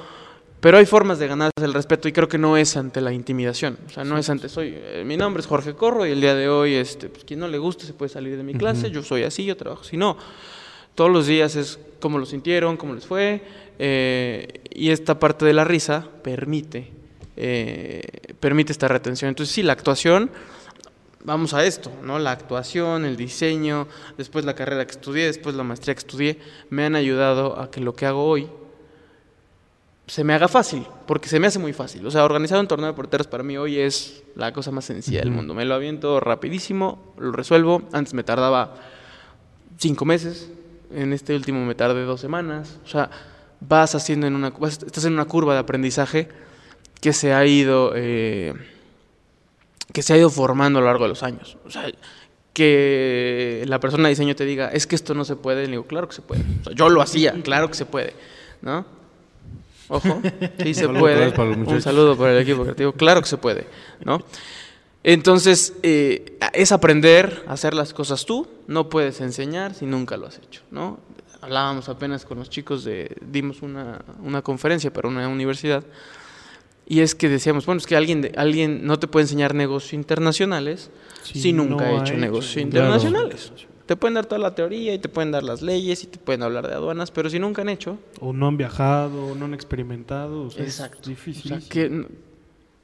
[0.60, 3.78] pero hay formas de ganarse el respeto y creo que no es ante la intimidación.
[3.88, 4.73] O sea, no es ante soy.
[4.76, 7.47] eh, mi nombre es Jorge Corro y el día de hoy, este, pues, quien no
[7.47, 8.91] le guste se puede salir de mi clase.
[8.91, 9.97] Yo soy así, yo trabajo así.
[9.97, 10.17] No,
[10.95, 13.41] todos los días es cómo lo sintieron, cómo les fue
[13.80, 16.91] eh, y esta parte de la risa permite
[18.39, 19.30] permite esta retención.
[19.30, 20.32] Entonces sí, la actuación
[21.23, 22.19] vamos a esto, ¿no?
[22.19, 26.86] La actuación, el diseño, después la carrera que estudié, después la maestría que estudié, me
[26.86, 28.49] han ayudado a que lo que hago hoy
[30.08, 32.06] se me haga fácil, porque se me hace muy fácil.
[32.08, 35.19] O sea, organizar un torneo de porteros para mí hoy es la cosa más sencilla
[35.19, 35.53] del mundo.
[35.53, 37.82] Me lo aviento rapidísimo, lo resuelvo.
[37.91, 38.75] Antes me tardaba
[39.77, 40.49] cinco meses,
[40.93, 42.80] en este último me tardé dos semanas.
[42.86, 43.10] O sea,
[43.60, 46.30] vas haciendo en una, vas- estás en una curva de aprendizaje
[47.01, 48.53] que se ha ido, eh,
[49.93, 51.58] que se ha ido formando a lo largo de los años.
[51.65, 51.89] O sea,
[52.54, 55.84] que la persona de diseño te diga, es que esto no se puede, le digo,
[55.86, 56.43] claro que se puede.
[56.62, 58.15] O sea, yo lo hacía, claro que se puede,
[58.62, 58.86] ¿no?
[59.89, 60.21] Ojo,
[60.63, 61.34] sí se puede.
[61.39, 63.67] Un saludo para el equipo creativo, claro que se puede,
[64.04, 64.23] ¿no?
[65.04, 70.28] Entonces, eh, es aprender a hacer las cosas tú, no puedes enseñar si nunca lo
[70.28, 71.00] has hecho, ¿no?
[71.41, 75.84] Hablábamos apenas con los chicos de, dimos una, una conferencia para una universidad,
[76.88, 80.89] y es que decíamos, bueno, es que alguien, alguien no te puede enseñar negocios internacionales
[81.23, 83.52] Sí, si nunca no ha hecho hecho negocios internacionales.
[83.86, 86.43] Te pueden dar toda la teoría y te pueden dar las leyes y te pueden
[86.43, 89.54] hablar de aduanas, pero si nunca han hecho, O no han viajado, o no han
[89.54, 90.43] experimentado.
[90.43, 91.04] O sea, Exacto.
[91.04, 91.54] Es difícil.
[91.54, 92.06] O sea, que,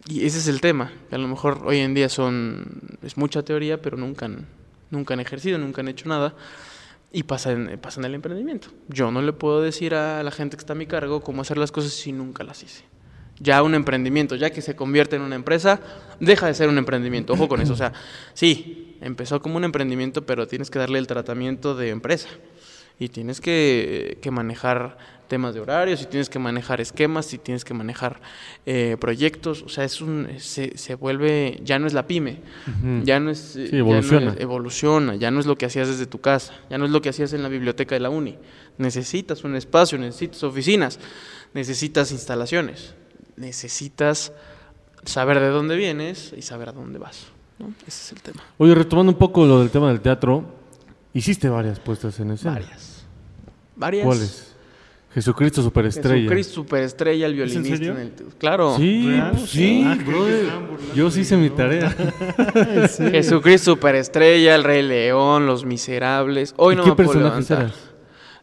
[0.08, 3.44] y ese es el tema, que a lo mejor hoy en día son es mucha
[3.44, 4.48] teoría, pero nunca han,
[4.92, 6.36] nunca han ejercido, nunca han hecho nada
[7.12, 8.70] y pasa en, pasa en el emprendimiento.
[8.89, 11.58] Yo no le puedo decir a la gente que está a mi cargo cómo hacer
[11.58, 12.84] las cosas si nunca las hice.
[13.39, 15.80] Ya un emprendimiento, ya que se convierte en una empresa,
[16.19, 17.34] deja de ser un emprendimiento.
[17.34, 17.74] Ojo con eso.
[17.74, 17.91] O sea,
[18.34, 22.30] sí, empezó como un emprendimiento, pero tienes que darle el tratamiento de empresa.
[23.00, 27.65] Y tienes que, que manejar temas de horarios, y tienes que manejar esquemas, y tienes
[27.65, 28.22] que manejar
[28.67, 29.63] eh, proyectos.
[29.63, 32.41] O sea, es un, se, se vuelve, ya no es la pyme,
[33.04, 33.39] ya no es...
[33.39, 34.32] Sí, ya no evoluciona.
[34.34, 37.02] es- evoluciona, ya no es lo que hacías desde tu casa, ya no es lo
[37.02, 38.38] que hacías en la biblioteca de la uni.
[38.78, 41.00] Necesitas un espacio, necesitas oficinas,
[41.56, 42.93] necesitas instalaciones,
[43.38, 44.32] necesitas
[45.06, 47.28] saber de dónde vienes y saber a dónde vas.
[47.60, 47.74] ¿no?
[47.88, 48.43] Ese es el tema.
[48.58, 50.43] Oye, retomando un poco lo del tema del teatro,
[51.13, 52.54] hiciste varias puestas en escena.
[52.54, 53.06] Varias.
[53.76, 54.06] Varias.
[54.06, 54.50] ¿Cuáles?
[55.13, 56.15] Jesucristo Superestrella.
[56.24, 57.78] Jesucristo superestrella, el ¿Es en violinista.
[57.78, 57.91] serio?
[57.93, 58.76] en el- claro.
[58.78, 59.32] Sí, ¿Real?
[59.38, 59.98] pues sí, Ah,
[60.96, 61.91] Yo sí hice mi tarea.
[63.12, 66.56] Jesucristo superestrella, el Rey León, Los Miserables.
[66.58, 67.76] Hoy ¿Y no qué me puedo personajes levantar.
[67.76, 67.89] eras?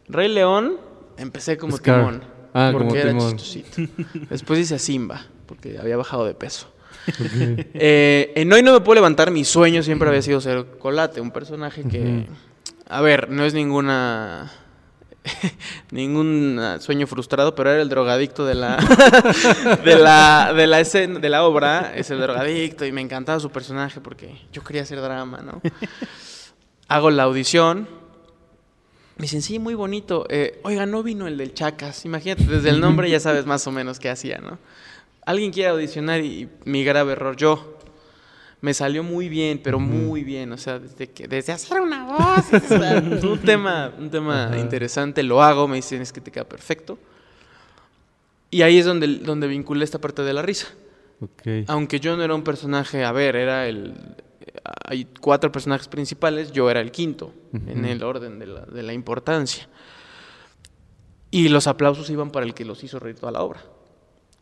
[0.07, 0.77] Rey León,
[1.17, 1.99] empecé como Scar.
[1.99, 2.23] Timón.
[2.53, 3.81] Ah, porque como era chistosito.
[4.29, 6.67] Después hice a Simba, porque había bajado de peso.
[7.73, 11.31] Eh, en Hoy no me puedo levantar, mi sueño siempre había sido ser Colate, un
[11.31, 12.27] personaje que,
[12.87, 14.51] a ver, no es ninguna
[15.91, 18.77] ningún sueño frustrado, pero era el drogadicto de la
[19.85, 23.49] de la de la escena, de la obra, es el drogadicto y me encantaba su
[23.49, 25.61] personaje porque yo quería hacer drama, ¿no?
[26.87, 28.00] Hago la audición.
[29.21, 30.25] Me dicen, sí, muy bonito.
[30.29, 32.05] Eh, oiga, no vino el del Chacas.
[32.05, 34.57] Imagínate, desde el nombre ya sabes más o menos qué hacía, ¿no?
[35.23, 37.77] Alguien quiere audicionar y mi grave error, yo.
[38.61, 40.51] Me salió muy bien, pero muy bien.
[40.53, 42.97] O sea, desde que desde hacer una voz, o sea,
[43.29, 46.97] un tema, un tema interesante, lo hago, me dicen es que te queda perfecto.
[48.49, 50.65] Y ahí es donde, donde vinculé esta parte de la risa.
[51.67, 53.93] Aunque yo no era un personaje, a ver, era el...
[54.85, 57.87] Hay cuatro personajes principales, yo era el quinto, en Ujú.
[57.87, 59.67] el orden de la, de la importancia.
[61.31, 63.61] Y los aplausos iban para el que los hizo reír toda la obra.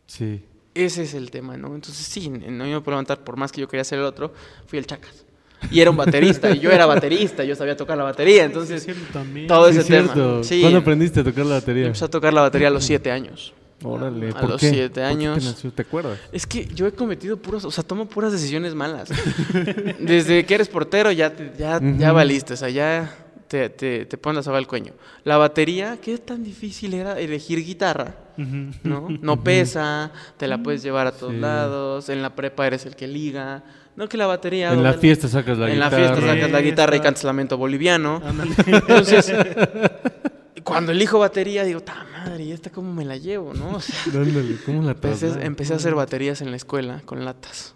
[0.06, 0.44] Sí.
[0.74, 1.74] Ese es el tema, ¿no?
[1.74, 4.32] Entonces sí, no me puedo levantar, por más que yo quería ser el otro,
[4.66, 5.24] fui el Chacas.
[5.70, 8.92] Y era un baterista, y yo era baterista, yo sabía tocar la batería, entonces Sí,
[9.12, 9.46] también.
[9.46, 10.42] todo Sí, ese es tema.
[10.42, 11.86] Sí, ¿Cuándo aprendiste a tocar la batería?
[11.86, 13.52] empecé a tocar la batería a los siete años.
[13.82, 14.70] Órale, a ¿por los qué?
[14.70, 15.44] siete ¿Por qué te años.
[15.44, 15.72] nació?
[15.72, 16.18] ¿Te acuerdas?
[16.32, 19.08] Es que yo he cometido puros, o sea, tomo puras decisiones malas.
[20.00, 22.14] Desde que eres portero ya, ya, ya Ujú.
[22.14, 23.10] valiste, o sea, ya
[23.48, 24.92] te, te, te pones la soga al cuello.
[25.24, 28.14] La batería, ¿qué tan difícil era elegir guitarra?
[28.36, 29.08] ¿No?
[29.22, 31.38] No pesa, te la puedes llevar a todos Sí.
[31.40, 33.62] lados, en la prepa eres el que liga.
[33.96, 34.72] No que la batería...
[34.72, 35.98] En la fiesta sacas la en guitarra.
[35.98, 38.22] la fiesta sacas la guitarra y cantas lamento boliviano.
[38.66, 39.30] Entonces,
[40.64, 43.76] cuando elijo batería, digo, ta madre, ¿y esta cómo me la llevo, no?
[43.76, 47.74] O sea, Ándale, ¿cómo la empecé, empecé a hacer baterías en la escuela con latas.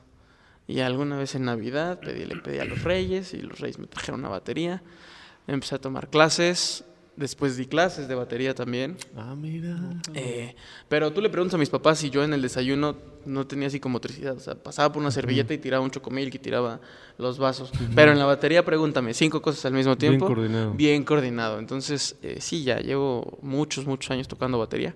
[0.66, 3.86] Y alguna vez en Navidad pedí, le pedí a los reyes y los reyes me
[3.86, 4.82] trajeron una batería.
[5.46, 6.84] Empecé a tomar clases.
[7.16, 8.96] Después di clases de batería también.
[9.16, 9.76] Ah, mira.
[10.14, 10.56] Eh,
[10.88, 13.78] pero tú le preguntas a mis papás si yo en el desayuno no tenía así
[13.78, 14.36] como motricidad.
[14.36, 16.80] O sea, pasaba por una servilleta y tiraba un chocomilk y tiraba
[17.16, 17.70] los vasos.
[17.94, 20.26] Pero en la batería, pregúntame, cinco cosas al mismo Bien tiempo.
[20.26, 20.72] coordinado.
[20.72, 21.58] Bien coordinado.
[21.60, 24.94] Entonces, eh, sí, ya llevo muchos, muchos años tocando batería.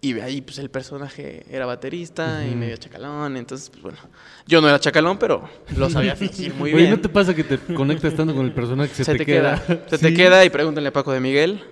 [0.00, 3.36] Y de ahí, pues el personaje era baterista y medio chacalón.
[3.36, 3.98] Entonces, pues bueno,
[4.46, 6.90] yo no era chacalón, pero lo sabía fingir muy Oye, bien.
[6.90, 9.62] ¿no te pasa que te conectas tanto con el personaje que se, se, te queda.
[9.88, 11.64] Se te queda y pregúntale a Paco de Miguel.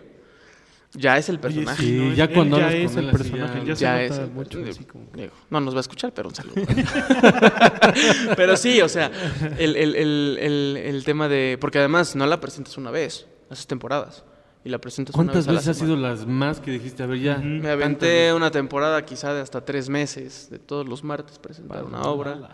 [0.97, 1.83] Ya es el personaje.
[1.83, 2.15] Sí, ¿no?
[2.15, 4.05] ya Él cuando ya hablas es con el él personaje, ya- ya, se ya nota
[4.05, 4.65] es el- mucho.
[4.71, 6.55] así como- digo, no nos va a escuchar, pero un saludo.
[8.37, 9.11] pero sí, o sea,
[9.59, 11.59] el, el- el- el- el tema de...
[11.61, 14.25] Porque además no la presentas una vez, haces temporadas.
[14.65, 15.95] Y la presentas una ¿Cuántas vez a la veces semana.
[15.95, 17.03] sido las más que dijiste?
[17.03, 17.37] A ver, ya.
[17.37, 22.01] Me aventé una temporada quizá de hasta tres meses, de todos los martes presentar una
[22.03, 22.49] obra.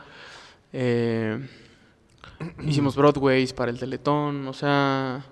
[0.73, 1.39] Eh,
[2.67, 5.25] hicimos Broadways para el Teletón, o sea,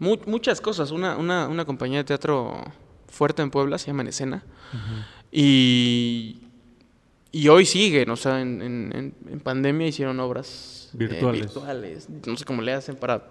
[0.00, 0.90] mu- muchas cosas.
[0.90, 2.64] Una, una, una compañía de teatro
[3.06, 4.42] fuerte en Puebla, se llama En Escena.
[5.30, 6.40] Y
[7.30, 12.08] y hoy siguen, o sea, en, en, en pandemia hicieron obras eh, virtuales.
[12.26, 13.22] No sé cómo le hacen para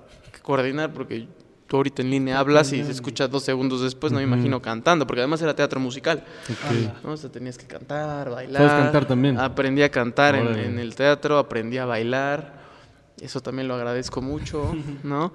[0.43, 1.27] coordinar, porque
[1.67, 5.05] tú ahorita en línea hablas y se escucha dos segundos después, no me imagino cantando,
[5.05, 6.23] porque además era teatro musical.
[6.49, 7.03] Ok.
[7.03, 7.11] ¿no?
[7.11, 8.61] O sea, tenías que cantar, bailar.
[8.67, 9.37] ¿Sabes cantar también?
[9.39, 12.57] Aprendí a cantar en, el teatro, aprendí a bailar.
[13.19, 15.33] Eso también lo agradezco mucho, ¿no?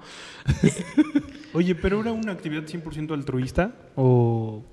[1.53, 4.63] Oye, pero era una actividad 100% altruista o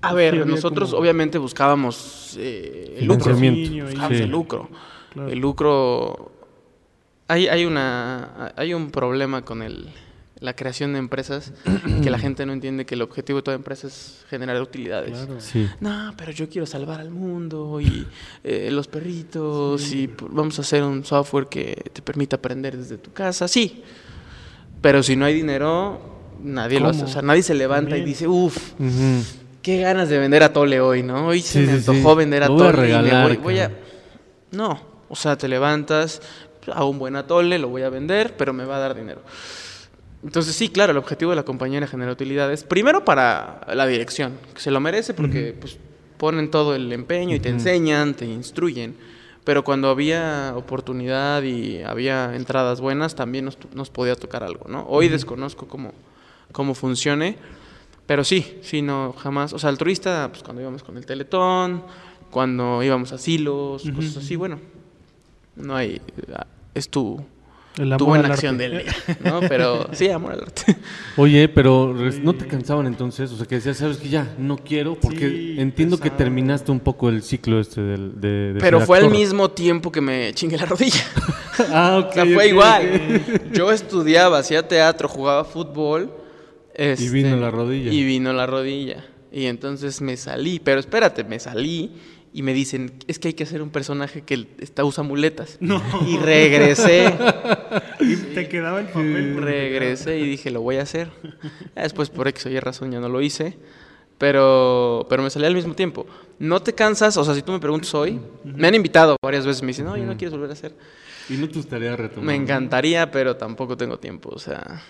[0.00, 3.34] A ver, nosotros como- obviamente buscábamos eh, el lucro.
[3.36, 3.84] Financiamiento.
[3.86, 4.22] Buscábamos Sí.
[4.22, 4.68] el lucro.
[5.12, 5.28] Claro.
[5.28, 6.32] El lucro.
[7.28, 9.88] Hay, hay una hay un problema con el,
[10.42, 11.52] la creación de empresas
[12.02, 15.12] que la gente no entiende que el objetivo de toda empresa es generar utilidades.
[15.12, 15.40] Claro.
[15.40, 15.68] Sí.
[15.80, 18.06] No, pero yo quiero salvar al mundo y
[18.44, 23.12] eh, los perritos y vamos a hacer un software que te permita aprender desde tu
[23.12, 23.48] casa.
[23.48, 23.82] Sí,
[24.80, 26.00] pero si no hay dinero,
[26.42, 27.04] nadie lo hace.
[27.04, 28.72] O sea, nadie se levanta y dice, uff,
[29.62, 31.28] qué ganas de vender a Tole hoy, ¿no?
[31.28, 31.90] Hoy se Sí, me sí, sí.
[31.90, 33.70] antojó vender a Tole y me voy, voy a...
[34.50, 36.20] No, o sea, te levantas,
[36.72, 39.22] hago un buen atole, lo voy a vender, pero me va a dar dinero.
[40.22, 42.62] Entonces sí, claro, el objetivo de la compañía era generar utilidades.
[42.64, 45.78] Primero para la dirección, que se lo merece porque pues,
[46.16, 48.94] ponen todo el empeño y te enseñan, te instruyen.
[49.44, 54.86] Pero cuando había oportunidad y había entradas buenas, también nos, nos podía tocar algo, ¿no?
[54.88, 55.92] Hoy desconozco cómo,
[56.52, 57.36] cómo funcione,
[58.06, 59.52] pero sí, sí, no, jamás.
[59.52, 61.82] O sea, altruista, pues cuando íbamos con el Teletón,
[62.30, 63.96] cuando íbamos a asilos, Ujú.
[63.96, 64.60] cosas así, bueno,
[65.56, 66.00] no hay...
[66.74, 67.24] Es tu,
[67.78, 68.68] el tu amor buena al acción arte.
[68.68, 68.94] del día,
[69.24, 69.40] ¿no?
[69.48, 70.76] Pero sí, amor al arte.
[71.16, 73.30] Oye, pero ¿no te cansaban entonces?
[73.32, 76.80] O sea, que decías, sabes que ya, no quiero, porque Sí, entiendo que terminaste un
[76.80, 80.56] poco el ciclo este del, de, de Pero fue al mismo tiempo que me chingué
[80.56, 81.04] la rodilla.
[81.70, 82.10] Ah, ok.
[82.10, 83.22] O sea, fue igual.
[83.52, 86.10] Yo estudiaba, hacía teatro, jugaba fútbol.
[86.74, 87.92] este, vino la rodilla.
[87.92, 89.04] Y vino la rodilla.
[89.30, 90.60] Y entonces me salí.
[90.60, 91.92] Pero espérate, me salí
[92.34, 95.58] y me dicen, es que hay que hacer un personaje que está, usa muletas.
[95.60, 95.82] No.
[96.06, 97.14] Y regresé.
[98.00, 99.40] Y te quedaba el papel.
[99.40, 101.10] regresé y dije, lo voy a hacer.
[101.76, 103.56] Después, por X o Y razón, ya no lo hice.
[104.18, 106.06] Pero, pero me salí al mismo tiempo.
[106.38, 109.62] No te cansas, o sea, si tú me preguntas hoy, me han invitado varias veces,
[109.62, 110.74] me dicen, no, yo no quieres volver a hacer.
[111.28, 112.24] Y no te gustaría retomar.
[112.24, 114.30] Me encantaría, pero tampoco tengo tiempo.
[114.32, 114.82] O sea,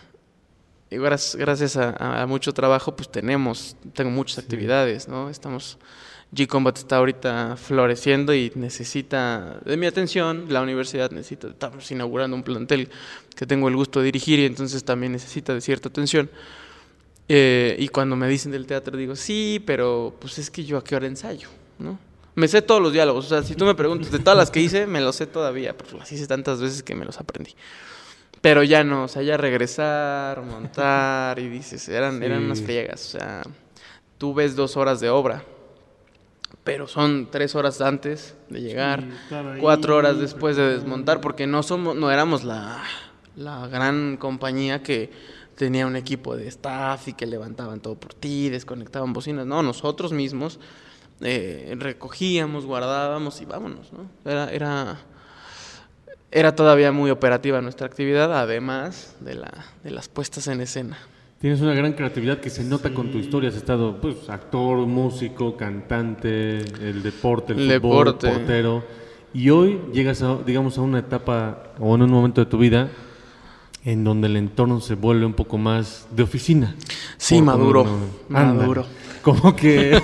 [0.90, 5.28] y gracias, gracias a, a mucho trabajo, pues tenemos, tengo muchas actividades, ¿no?
[5.28, 5.78] Estamos,
[6.34, 10.46] G-Combat está ahorita floreciendo y necesita de mi atención.
[10.48, 12.88] La universidad necesita, estamos inaugurando un plantel
[13.36, 16.30] que tengo el gusto de dirigir y entonces también necesita de cierta atención.
[17.28, 20.84] Eh, y cuando me dicen del teatro digo, sí, pero pues es que yo a
[20.84, 21.98] qué hora ensayo, ¿no?
[22.34, 24.60] Me sé todos los diálogos, o sea, si tú me preguntas de todas las que
[24.60, 27.54] hice, me los sé todavía, pero las hice tantas veces que me los aprendí.
[28.40, 33.18] Pero ya no, o sea, ya regresar, montar, y dices, eran, eran unas friegas, o
[33.18, 33.42] sea,
[34.16, 35.44] tú ves dos horas de obra,
[36.64, 41.20] pero son tres horas antes de llegar, Sí, estar ahí, cuatro horas después de desmontar,
[41.20, 42.82] porque no somos, no éramos la,
[43.36, 45.10] la gran compañía que
[45.56, 50.12] tenía un equipo de staff y que levantaban todo por ti, desconectaban bocinas, no, nosotros
[50.12, 50.58] mismos
[51.20, 54.10] eh, recogíamos, guardábamos y vámonos, ¿no?
[54.28, 54.98] Era, era,
[56.30, 60.98] era todavía muy operativa nuestra actividad, además de, la, de las puestas en escena.
[61.42, 63.48] Tienes una gran creatividad que se nota con tu historia.
[63.48, 68.28] Has estado, pues, actor, músico, cantante, el deporte, el, fútbol, deporte.
[68.28, 68.84] portero.
[69.34, 72.90] Y hoy llegas, a, digamos, a una etapa o en un momento de tu vida
[73.84, 76.76] en donde el entorno se vuelve un poco más de oficina.
[77.16, 77.86] Sí, maduro,
[78.28, 78.86] maduro.
[79.22, 80.00] Como que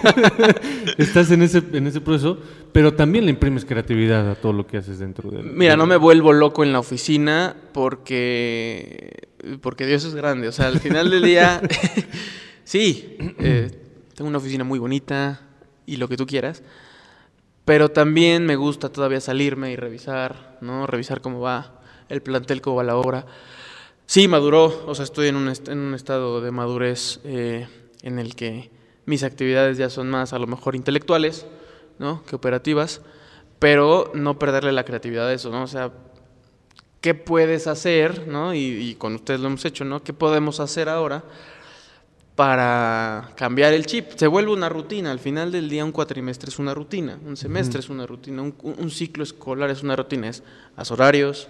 [0.98, 2.38] estás en ese, en ese proceso,
[2.72, 5.44] pero también le imprimes creatividad a todo lo que haces dentro del...
[5.44, 9.27] Mira, no me vuelvo loco en la oficina porque,
[9.60, 10.48] porque Dios es grande.
[10.48, 11.60] O sea, al final del día,
[12.64, 13.70] sí, eh,
[14.14, 15.40] tengo una oficina muy bonita
[15.86, 16.62] y lo que tú quieras,
[17.64, 20.86] pero también me gusta todavía salirme y revisar, ¿no?
[20.86, 23.26] Revisar cómo va el plantel, cómo va la obra.
[24.06, 27.68] Sí, maduró, o sea, estoy en un, est- en un estado de madurez eh,
[28.02, 28.70] en el que
[29.04, 31.46] mis actividades ya son más a lo mejor intelectuales,
[31.98, 32.22] ¿no?
[32.24, 33.02] Que operativas,
[33.58, 35.62] pero no perderle la creatividad a eso, ¿no?
[35.62, 35.92] O sea,
[37.00, 38.54] ¿qué puedes hacer, ¿no?
[38.54, 40.02] Y, y con ustedes lo hemos hecho, ¿no?
[40.02, 41.22] ¿Qué podemos hacer ahora
[42.34, 44.12] para cambiar el chip?
[44.16, 47.80] Se vuelve una rutina, al final del día un cuatrimestre es una rutina, un semestre
[47.80, 50.42] es una rutina, un, un ciclo escolar es una rutina, es
[50.76, 51.48] haz horarios,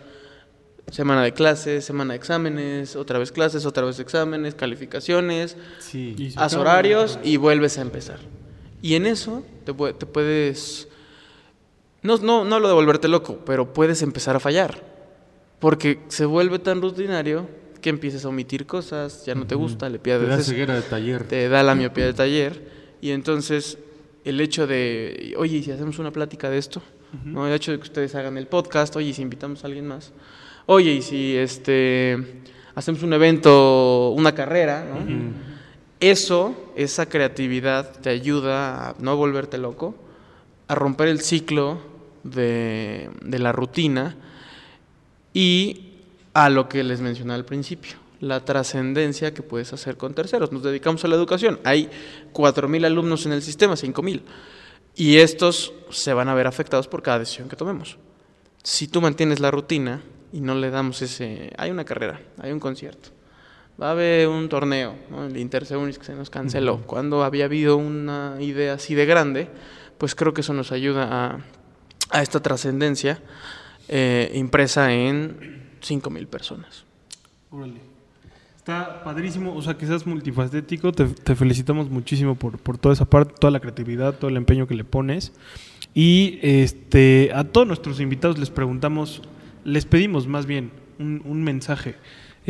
[0.91, 6.33] semana de clases, semana de exámenes, otra vez clases, otra vez exámenes, calificaciones, Sí.
[6.37, 8.19] Haz horarios y vuelves a empezar.
[8.81, 10.89] Y en eso te, te puedes...
[12.01, 14.98] No, no, no lo de volverte loco, pero puedes empezar a fallar.
[15.59, 17.49] Porque se vuelve tan rutinario
[17.81, 20.75] que empieces a omitir cosas, ya no te gusta, le Te pierdes da eso, ceguera
[20.75, 21.25] de taller.
[21.25, 22.63] te da la miopía de taller
[23.01, 23.79] y entonces
[24.25, 26.83] el hecho de, oye, ¿y si hacemos una plática de esto,
[27.25, 27.47] ¿no?
[27.47, 30.13] el hecho de que ustedes hagan el podcast, oye, ¿y si invitamos a alguien más,
[30.67, 32.43] oye, y si este
[32.75, 35.33] hacemos un evento, una carrera, ¿no?
[36.01, 39.97] Eso, esa creatividad te ayuda a no volverte loco,
[40.69, 41.79] a romper el ciclo
[42.23, 44.17] de, de la rutina
[45.39, 45.93] y
[46.35, 50.51] a lo que les mencioné al principio, la trascendencia que puedes hacer con terceros.
[50.51, 51.61] Nos dedicamos a la educación.
[51.63, 51.89] Hay
[52.33, 54.23] 4.000 alumnos en el sistema, 5.000.
[54.97, 57.99] Y estos se van a ver afectados por cada decisión que tomemos.
[58.65, 61.53] Si tú mantienes la rutina y no le damos ese...
[61.57, 63.11] Hay una carrera, hay un concierto,
[63.81, 65.25] va a haber un torneo, ¿no?
[65.25, 66.79] el Interseunis que se nos canceló.
[66.79, 69.49] Cuando había habido una idea así de grande,
[69.99, 71.39] pues creo que eso nos ayuda a,
[72.11, 73.23] a esta trascendencia
[73.89, 76.85] eh, impresa en 5.000 personas.
[77.51, 77.81] Órale.
[78.57, 83.07] Está padrísimo, o sea, que seas multifacético, te, te felicitamos muchísimo por, por toda esa
[83.07, 85.33] parte, toda la creatividad, todo el empeño que le pones.
[85.95, 89.23] Y este, a todos nuestros invitados les preguntamos,
[89.65, 91.95] les pedimos más bien un, un mensaje.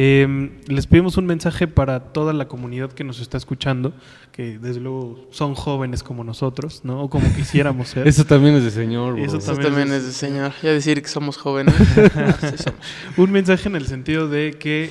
[0.01, 3.93] Eh, les pedimos un mensaje para toda la comunidad que nos está escuchando,
[4.31, 7.03] que desde luego son jóvenes como nosotros, ¿no?
[7.03, 8.07] O como quisiéramos ser.
[8.07, 9.25] Eso también es de señor, bro.
[9.25, 10.53] Eso Eso también es- es de señor.
[10.63, 11.75] Ya decir que somos jóvenes.
[12.41, 12.81] sí somos.
[13.17, 14.91] un mensaje en el sentido de que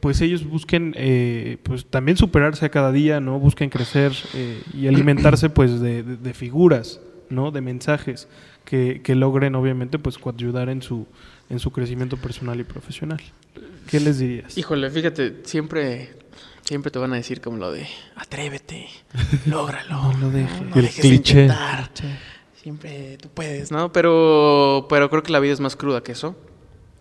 [0.00, 4.88] pues ellos busquen eh, pues también superarse a cada día no busquen crecer eh, y
[4.88, 8.26] alimentarse pues de, de- de figuras no de mensajes
[8.64, 11.06] que, que logren obviamente pues ayudar en su
[11.50, 13.20] en su crecimiento personal y profesional
[13.88, 16.14] qué les dirías Híjole, fíjate, siempre,
[16.64, 17.86] siempre te van a decir como lo de
[18.16, 18.88] atrévete,
[19.46, 20.12] lógralo.
[20.12, 20.60] No lo dejes.
[20.62, 21.32] no El dejes de cliché.
[21.42, 21.90] intentar.
[22.62, 23.90] Siempre tú puedes, ¿no?
[23.92, 26.36] Pero, pero creo que la vida es más cruda que eso.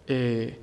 [0.08, 0.58] Eh,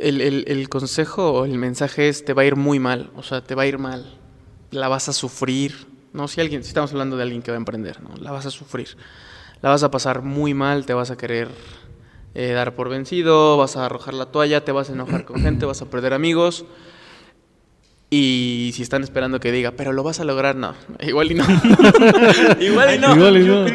[0.00, 3.22] el, el- el consejo o el mensaje es te va a ir muy mal, o
[3.22, 4.18] sea, te va a ir mal,
[4.70, 7.58] la vas a sufrir, no si alguien, si estamos hablando de alguien que va a
[7.58, 8.16] emprender, ¿no?
[8.16, 8.88] La vas a sufrir,
[9.60, 11.48] la vas a pasar muy mal, te vas a querer
[12.34, 15.66] eh, dar por vencido, vas a arrojar la toalla, te vas a enojar con gente,
[15.66, 16.64] vas a perder amigos.
[18.10, 20.74] Y si están esperando que diga, pero lo vas a lograr, no.
[21.00, 21.44] Igual y no.
[22.60, 23.14] igual y no.
[23.16, 23.66] Igual y no.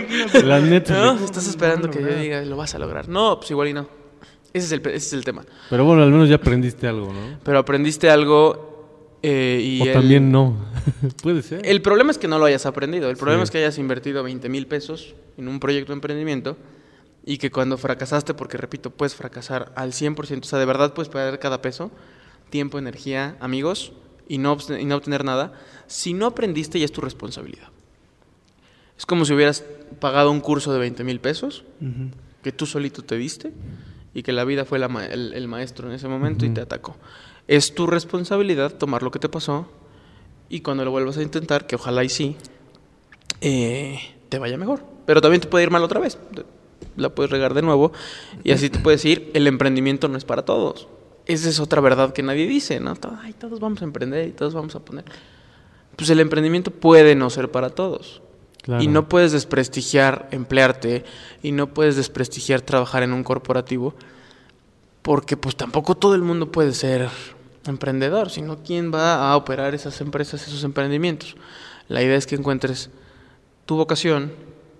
[0.43, 0.93] La neta.
[0.93, 1.23] ¿No?
[1.25, 3.09] Estás esperando que yo diga, lo vas a lograr.
[3.09, 3.87] No, pues igual y no.
[4.53, 5.43] Ese es el, ese es el tema.
[5.69, 7.39] Pero bueno, al menos ya aprendiste algo, ¿no?
[7.43, 9.81] Pero aprendiste algo eh, y...
[9.81, 10.55] o el- también no.
[11.23, 11.61] Puede ser.
[11.65, 13.09] El problema es que no lo hayas aprendido.
[13.09, 13.45] El problema Sí.
[13.45, 16.57] es que hayas invertido 20 mil pesos en un proyecto de emprendimiento
[17.29, 21.09] y que cuando fracasaste, porque repito, puedes fracasar al 100%, o sea, de verdad puedes
[21.09, 21.91] perder cada peso,
[22.49, 23.91] tiempo, energía, amigos,
[24.29, 25.51] y no, y no obtener nada.
[25.87, 27.67] Si no aprendiste, ya es tu responsabilidad.
[28.97, 29.65] Es como si hubieras
[29.99, 32.11] pagado un curso de 20 mil pesos Ujú.
[32.43, 33.51] que tú solito te diste
[34.13, 36.61] y que la vida fue la ma- el, el maestro en ese momento y te
[36.61, 36.95] atacó.
[37.49, 39.69] Es tu responsabilidad tomar lo que te pasó
[40.47, 42.37] y cuando lo vuelvas a intentar, que ojalá y sí,
[43.41, 43.99] eh,
[44.29, 44.83] te vaya mejor.
[45.05, 46.17] Pero también te puede ir mal otra vez.
[46.97, 47.93] La puedes regar de nuevo
[48.43, 49.31] y así te puedes ir.
[49.33, 50.87] El emprendimiento no es para todos.
[51.25, 52.93] Esa es otra verdad que nadie dice, ¿no?
[53.21, 55.05] Ay, todos vamos a emprender y todos vamos a poner.
[55.95, 58.21] Pues el emprendimiento puede no ser para todos.
[58.63, 58.83] Claro.
[58.83, 61.05] Y no puedes desprestigiar emplearte
[61.41, 63.95] y no puedes desprestigiar trabajar en un corporativo
[65.07, 67.07] porque pues tampoco todo el mundo puede ser
[67.65, 71.37] emprendedor, sino quién va a operar esas empresas, esos emprendimientos.
[71.87, 72.89] La idea es que encuentres
[73.65, 74.33] tu vocación,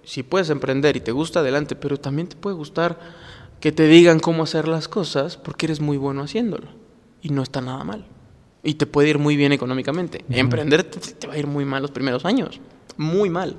[0.07, 2.97] si puedes emprender y te gusta, adelante, pero también te puede gustar
[3.59, 6.67] que te digan cómo hacer las cosas porque eres muy bueno haciéndolo
[7.21, 8.05] y no está nada mal.
[8.63, 10.23] Y te puede ir muy bien económicamente.
[10.29, 12.61] Emprender te, te va a ir muy mal los primeros años,
[12.95, 13.57] muy mal.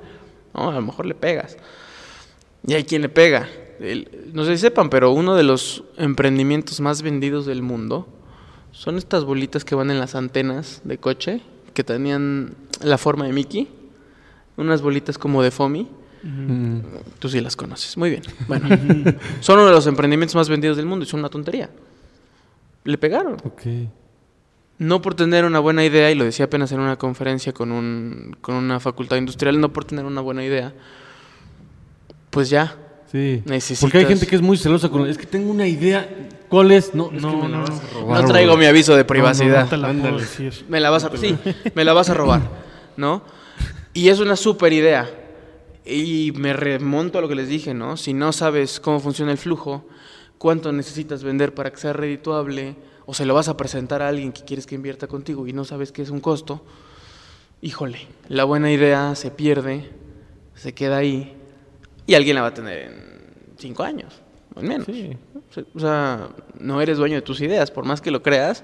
[0.55, 0.69] ¿no?
[0.69, 1.55] A lo mejor le pegas.
[2.65, 3.47] Y hay quien le pega.
[3.79, 8.07] El- no sé si sepan, pero uno de los emprendimientos más vendidos del mundo
[8.71, 11.41] son estas bolitas que van en las antenas de coche,
[11.73, 13.67] que tenían la forma de Mickey.
[14.57, 15.87] Unas bolitas como de foamy.
[17.19, 17.95] Tú sí las conoces.
[17.97, 18.21] Muy bien.
[18.47, 18.67] Bueno,
[19.39, 21.69] son uno de los emprendimientos más vendidos del mundo y son una tontería.
[22.83, 23.33] Le pegaron.
[23.43, 23.61] Ok.
[24.79, 28.37] No por tener una buena idea, y lo decía apenas en una conferencia con, un,
[28.39, 30.73] con una facultad industrial, no por tener una buena idea,
[32.29, 32.75] pues ya,
[33.11, 33.41] Sí.
[33.45, 35.09] Necesitas- Porque hay gente que es muy celosa con.
[35.09, 36.07] Es que tengo una idea.
[36.47, 36.93] ¿Cuál es?
[36.93, 37.75] No, es No, que me la no, vas no.
[37.75, 38.59] a robar, no traigo bro.
[38.59, 39.63] mi aviso de No, no, privacidad.
[39.63, 40.21] no te la puedo Ándale.
[40.21, 40.65] decir.
[40.69, 41.35] Me la vas a, sí,
[41.73, 42.41] me la vas a robar,
[42.97, 43.23] ¿no?
[43.95, 45.09] Y es una super idea.
[45.89, 47.97] Y me remonto a lo que les dije, ¿no?
[47.97, 49.85] Si no sabes cómo funciona el flujo,
[50.37, 52.75] cuánto necesitas vender para que sea redituable,
[53.05, 55.65] o se lo vas a presentar a alguien que quieres que invierta contigo y no
[55.65, 56.63] sabes qué es un costo,
[57.61, 59.89] híjole, la buena idea se pierde,
[60.55, 61.35] se queda ahí,
[62.05, 64.21] y alguien la va a tener en cinco años.
[64.55, 64.87] en menos.
[64.87, 65.15] Sí.
[65.75, 66.29] O sea,
[66.59, 68.63] no eres dueño de tus ideas, por más que lo creas.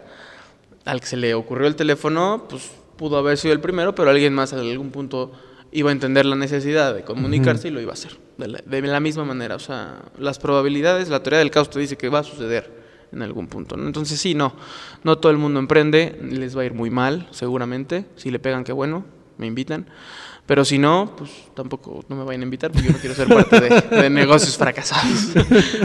[0.85, 4.33] Al que se le ocurrió el teléfono, pues pudo haber sido el primero, pero alguien
[4.33, 5.31] más en algún punto
[5.71, 8.17] iba a entender la necesidad de comunicarse y lo iba a hacer.
[8.37, 11.79] De la, de la misma manera, o sea, las probabilidades, la teoría del caos te
[11.79, 13.77] dice que va a suceder en algún punto.
[13.77, 13.85] ¿no?
[13.85, 14.55] Entonces sí, no,
[15.03, 18.05] no todo el mundo emprende, les va a ir muy mal, seguramente.
[18.15, 19.05] Si le pegan, qué bueno,
[19.37, 19.87] me invitan.
[20.45, 23.27] Pero si no, pues tampoco no me vayan a invitar porque yo no quiero ser
[23.27, 25.29] parte de, de negocios fracasados.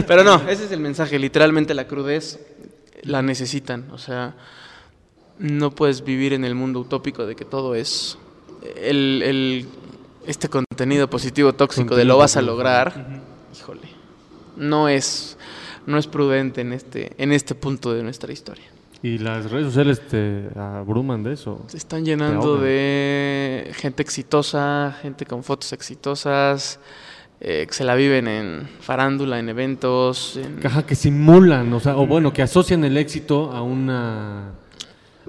[0.07, 1.17] Pero no, ese es el mensaje.
[1.17, 2.39] Literalmente la crudez
[3.01, 3.89] la necesitan.
[3.91, 4.35] O sea,
[5.39, 8.19] no puedes vivir en el mundo utópico de que todo es
[8.77, 9.67] el, el-
[10.27, 13.21] este contenido positivo tóxico de lo vas a lograr.
[13.57, 13.81] Híjole,
[14.55, 15.37] no es
[15.87, 18.65] no es prudente en este en este punto de nuestra historia.
[19.03, 21.63] Y las redes sociales te abruman de eso.
[21.67, 26.79] Se están llenando de gente exitosa, gente con fotos exitosas,
[27.39, 30.37] eh, que se la viven en farándula, en eventos.
[30.37, 34.51] en- Caja que simulan, o sea, o bueno, que asocian el éxito a una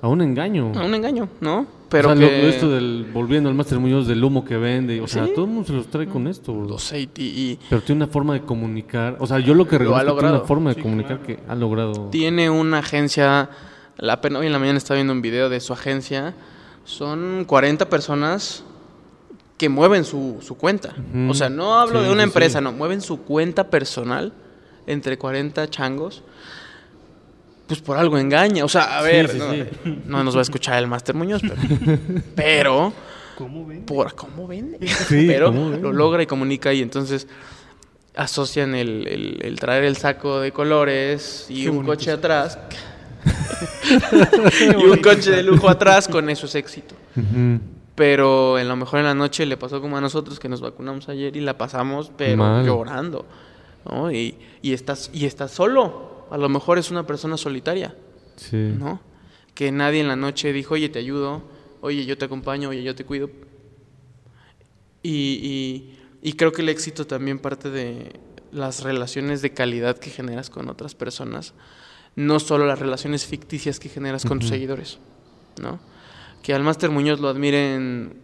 [0.00, 0.72] a un engaño.
[0.74, 1.66] a un engaño, ¿no?
[1.88, 5.00] Pero o sea, lo- que esto del volviendo al Máster Muñoz del humo que vende,
[5.02, 5.32] o sea, Sí.
[5.34, 6.54] todo el mundo se los trae con esto.
[6.54, 6.66] bro.
[6.66, 10.08] lo sé, y, Pero tiene una forma de comunicar, o sea, yo lo que reconozco
[10.08, 12.08] es que tiene una forma de comunicar que ha logrado.
[12.10, 13.50] tiene una agencia.
[13.98, 16.34] La pena hoy en la mañana estaba viendo un video de su agencia.
[16.84, 18.64] Son 40 personas
[19.58, 20.94] que mueven su, su cuenta.
[21.28, 24.32] O sea, no hablo Sí, de una empresa, no, mueven su cuenta personal
[24.86, 26.22] entre 40 changos.
[27.72, 28.66] Pues por algo engaña.
[28.66, 29.64] O sea, a Sí, ver, sí, no, sí.
[30.04, 31.98] no nos va a escuchar el Máster Muñoz, pero,
[32.36, 32.92] pero
[33.38, 33.86] ¿Cómo ven?
[33.86, 34.86] por cómo vende.
[34.88, 35.80] Sí, pero ¿cómo vende?
[35.80, 37.26] lo logra y comunica y entonces
[38.14, 42.58] asocian el, el- el traer el saco de colores y Qué un coche atrás.
[44.78, 46.94] y un coche de lujo atrás, con eso es éxito.
[47.16, 47.58] Ujú.
[47.94, 51.08] Pero en lo mejor en la noche le pasó como a nosotros que nos vacunamos
[51.08, 52.66] ayer y la pasamos, pero Mal.
[52.66, 53.24] llorando.
[53.90, 54.12] ¿no?
[54.12, 56.11] Y, y, estás, y estás solo.
[56.32, 57.94] A lo mejor es una persona solitaria.
[58.36, 58.56] Sí.
[58.78, 59.00] ¿no?
[59.54, 61.42] Que nadie en la noche dijo, oye, te ayudo,
[61.82, 63.28] oye, yo te acompaño, oye, yo te cuido.
[65.02, 68.12] Y, y- y creo que el éxito también parte de
[68.52, 71.52] las relaciones de calidad que generas con otras personas,
[72.14, 74.98] no solo las relaciones ficticias que generas con tus seguidores,
[75.60, 75.80] ¿no?
[76.42, 78.14] Que al Máster Muñoz lo admiren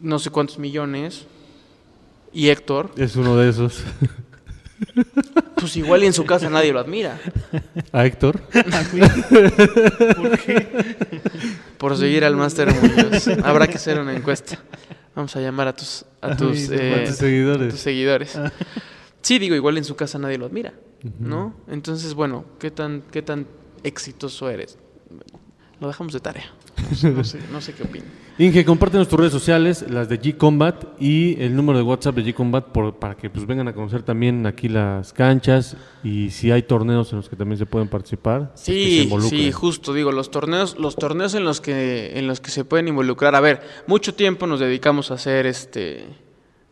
[0.00, 1.26] no sé cuántos millones
[2.32, 3.84] y Héctor, Es uno de esos.
[5.56, 7.18] pues igual y en su casa nadie lo admira.
[7.92, 8.40] ¿A Héctor?
[11.78, 13.28] Por seguir al Máster Muñoz.
[13.44, 14.58] Habrá que hacer una encuesta.
[15.14, 17.74] Vamos a llamar a tus, a tus, eh, ¿cuántos seguidores?
[17.74, 18.38] tus seguidores.
[19.22, 20.72] Sí, digo, igual en su casa nadie lo admira,
[21.18, 21.54] ¿no?
[21.68, 23.46] Entonces, bueno, ¿qué tan, qué tan
[23.82, 24.78] exitoso eres?
[25.80, 26.50] Lo dejamos de tarea.
[26.90, 28.08] No sé, no sé, no sé qué opinan.
[28.40, 32.68] Inge, compártenos tus redes sociales, las de G-Combat y el número de WhatsApp de G-Combat
[32.98, 37.18] para que pues vengan a conocer también aquí las canchas y si hay torneos en
[37.18, 38.52] los que también se pueden participar.
[38.54, 42.26] pues, que se Sí, sí, justo digo, los torneos, los torneos en los que en
[42.26, 43.34] los que se pueden involucrar.
[43.34, 46.06] A ver, mucho tiempo nos dedicamos a hacer este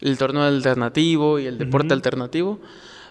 [0.00, 2.60] el torneo alternativo y el deporte alternativo,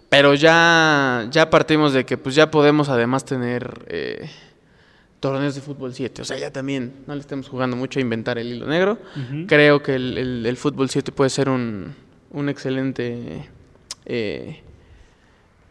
[0.09, 4.27] pero ya ya partimos de que pues ya podemos además tener eh,
[5.19, 8.37] torneos de fútbol 7, o sea, ya también no le estemos jugando mucho a inventar
[8.37, 8.97] el hilo negro.
[9.47, 11.95] Creo que el, el- el fútbol 7 puede ser un,
[12.31, 13.49] un excelente
[14.05, 14.61] eh,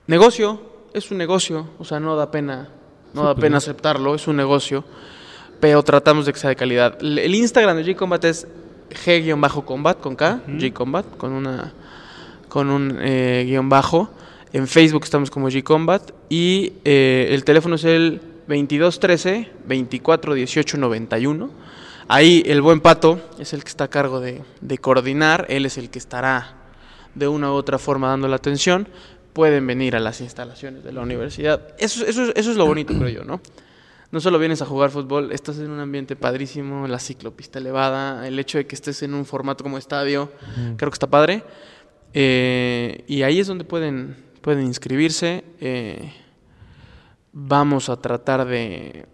[0.06, 0.60] negocio,
[0.94, 2.68] es un negocio, o sea, no da pena,
[3.14, 4.84] no da pena aceptarlo, es un negocio,
[5.60, 6.98] pero tratamos de que sea de calidad.
[7.00, 8.46] El, el Instagram de G-Combat es
[8.90, 11.72] G-Combat con K, G-Combat, con una
[12.48, 14.08] con un eh, guion bajo.
[14.52, 21.50] En Facebook estamos como G-Combat y eh, el teléfono es el 2213 2418 91.
[22.08, 25.76] Ahí el buen Pato es el que está a cargo de, de coordinar, él es
[25.76, 26.54] el que estará
[27.14, 28.86] de una u otra forma dando la atención.
[29.32, 31.74] Pueden venir a las instalaciones de la universidad.
[31.78, 33.40] Eso, eso, eso es lo bonito, creo yo, ¿no?
[34.12, 38.38] No solo vienes a jugar fútbol, estás en un ambiente padrísimo, la ciclopista elevada, el
[38.38, 40.30] hecho de que estés en un formato como estadio,
[40.76, 41.42] creo que está padre.
[42.14, 45.44] Eh, y ahí es donde pueden, pueden inscribirse.
[45.60, 46.12] Eh,
[47.38, 49.04] vamos a tratar de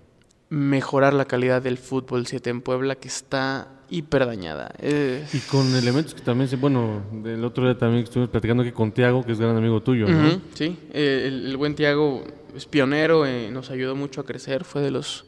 [0.48, 4.72] mejorar la calidad del fútbol 7 en Puebla, que está hiper dañada.
[4.78, 8.92] Eh, Y con elementos que también bueno, del otro día también estuvimos platicando que con
[8.92, 10.28] Tiago, que es gran amigo tuyo, ¿no?
[10.28, 12.22] Ujú, sí, eh, el, el buen Tiago
[12.54, 15.24] es pionero, eh, nos ayudó mucho a crecer, fue de los,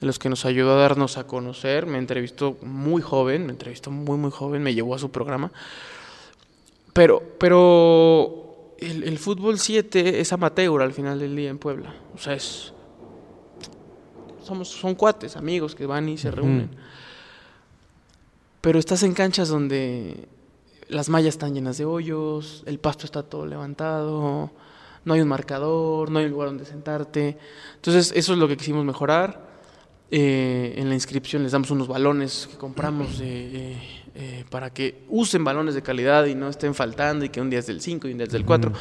[0.00, 3.90] de los que nos ayudó a darnos a conocer, me entrevistó muy joven, me entrevistó
[3.90, 5.52] muy muy joven, me llevó a su programa.
[6.94, 8.49] Pero, pero
[8.80, 11.94] el, el fútbol 7 es amateur al final del día en Puebla.
[12.14, 12.72] O sea, es.
[14.42, 16.70] Somos, son cuates, amigos que van y se reúnen.
[18.60, 20.28] Pero estás en canchas donde
[20.88, 24.50] las mallas están llenas de hoyos, el pasto está todo levantado,
[25.04, 27.38] no hay un marcador, no hay un lugar donde sentarte.
[27.76, 29.48] Entonces, eso es lo que quisimos mejorar.
[30.10, 35.44] Eh, en la inscripción les damos unos balones que compramos eh, eh, para que usen
[35.44, 38.12] balones de calidad y no estén faltando y que un día es del 5 y
[38.12, 38.72] un día es del 4.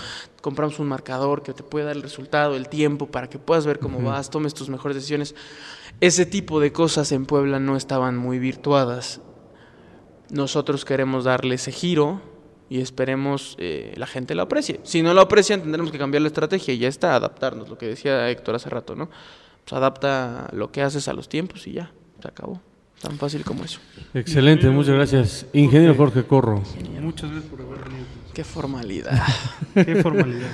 [0.42, 3.78] Compramos un marcador que te puede dar el resultado, el tiempo, para que puedas ver
[3.78, 5.36] cómo vas, tomes tus mejores decisiones.
[6.02, 9.22] Ese tipo de cosas en Puebla no estaban muy virtuadas.
[10.32, 12.22] Nosotros queremos darle ese giro
[12.70, 14.80] y esperemos eh, la gente lo aprecie.
[14.84, 17.88] Si no lo aprecian, tendremos que cambiar la estrategia y ya está, adaptarnos, lo que
[17.88, 19.10] decía Héctor hace rato, ¿no?
[19.64, 22.62] Pues adapta lo que haces a los tiempos y ya, se acabó.
[23.02, 23.80] Tan fácil como eso.
[24.14, 25.46] Excelente, muchas gracias.
[25.54, 26.62] Ingeniero Jorge Corro.
[27.02, 28.06] Muchas gracias por haber venido.
[28.34, 29.22] Qué formalidad.
[29.74, 30.50] Qué formalidad.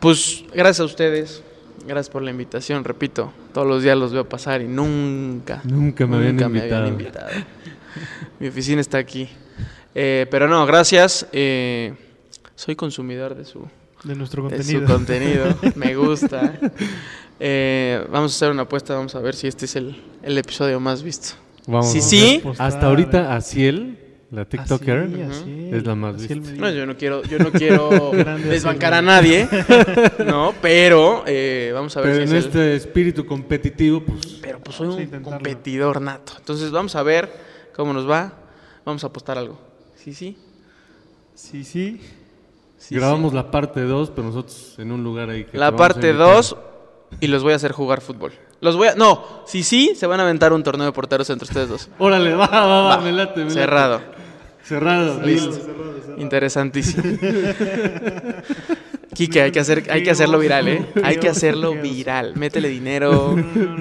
[0.00, 1.42] Pues gracias a ustedes,
[1.86, 6.16] gracias por la invitación, repito, todos los días los veo pasar y nunca, Nunca me
[6.16, 6.88] habían invitado.
[6.88, 7.30] invitado.
[8.40, 9.28] Mi oficina está aquí.
[9.94, 11.26] Eh, pero no, gracias.
[11.32, 11.94] eh,
[12.56, 13.68] soy consumidor de su,
[14.04, 14.86] De nuestro de contenido.
[14.88, 15.44] su contenido,
[15.76, 16.58] me gusta.
[17.44, 20.78] Eh, vamos a hacer una apuesta, vamos a ver si este es el, el episodio
[20.78, 21.34] más visto.
[21.66, 21.90] Vamos.
[21.90, 22.08] Sí, a ver.
[22.08, 22.42] sí.
[22.58, 23.98] Hasta ahorita, Aciel,
[24.30, 25.68] la TikToker, Así, así.
[25.72, 26.52] es la más vista.
[26.56, 28.12] No, yo no quiero, yo no quiero
[28.48, 29.48] desbancar a nadie,
[30.24, 34.38] no, pero eh, vamos a ver Pero si en es el- este espíritu competitivo, pues
[34.40, 36.34] Pero pues soy Vamos un competidor nato.
[36.38, 37.28] Entonces vamos a ver
[37.74, 38.32] cómo nos va.
[38.84, 39.58] Vamos a apostar algo.
[39.96, 40.36] Sí, sí.
[41.34, 42.00] Sí, sí.
[42.78, 43.36] sí, grabamos sí.
[43.36, 46.26] la parte 2, pero nosotros en un lugar ahí que la vamos parte invitar.
[46.34, 46.56] 2
[47.20, 48.32] y los voy a hacer jugar fútbol.
[48.60, 51.44] Los voy a no, sí, sí, se van a aventar un torneo de porteros entre
[51.44, 51.88] ustedes dos.
[51.98, 53.54] Órale, va, va, va, Va, me late, me late.
[53.54, 54.00] Cerrado.
[54.64, 55.58] Cerrado, Listo.
[56.18, 57.02] Interesantísimo.
[59.14, 60.86] Quique, hay que, hacer, hay que hacerlo viral, ¿eh?
[61.04, 62.32] Hay que hacerlo viral.
[62.36, 63.36] Métele dinero,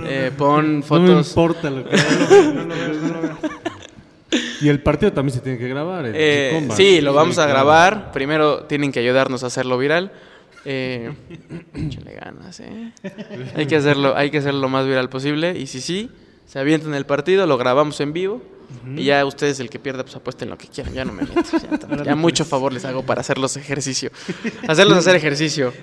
[0.05, 1.29] eh, pon No me fotos.
[1.29, 3.37] importa lo que No no lo veo.
[4.61, 6.05] Y el partido también se tiene que grabar.
[6.05, 8.11] el Eh, sí, lo vamos a grabar.
[8.11, 10.11] Primero tienen que ayudarnos a hacerlo viral.
[10.65, 11.11] Eh,
[11.73, 12.91] échale ganas, ¿eh?
[13.55, 15.57] Hay que hacerlo, hay que hacerlo lo más viral posible.
[15.57, 16.09] Y si sí,
[16.45, 18.41] se avientan el partido, lo grabamos en vivo.
[18.95, 20.93] Y ya ustedes, el que pierda, pues apuesten lo que quieran.
[20.93, 21.33] Ya no me meto.
[21.97, 22.03] Ya.
[22.05, 24.11] Ya mucho favor les hago para hacerlos ejercicio.
[24.65, 25.73] Hacerlos hacer ejercicio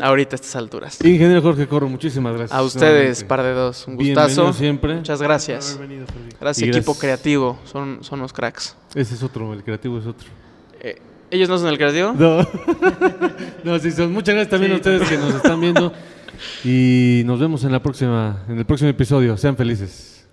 [0.00, 1.00] ahorita a estas alturas.
[1.04, 2.58] Ingeniero Jorge Corro, muchísimas gracias.
[2.58, 3.86] A ustedes, par de dos.
[3.86, 4.52] Un Bienvenido gustazo.
[4.58, 4.96] siempre.
[4.96, 5.78] Muchas gracias.
[6.40, 6.98] Gracias, Y equipo gracias.
[6.98, 7.60] creativo.
[7.64, 8.76] Son, son los cracks.
[8.96, 10.28] Ese es otro, el creativo es otro.
[10.80, 10.96] Eh,
[11.32, 12.12] ¿Ellos no son el creativo?
[12.12, 12.46] No,
[13.64, 14.12] no sí, son.
[14.12, 15.90] Muchas gracias también a ustedes que nos están viendo.
[16.62, 19.34] Y nos vemos en la próxima, en el próximo episodio.
[19.38, 20.28] Sean felices.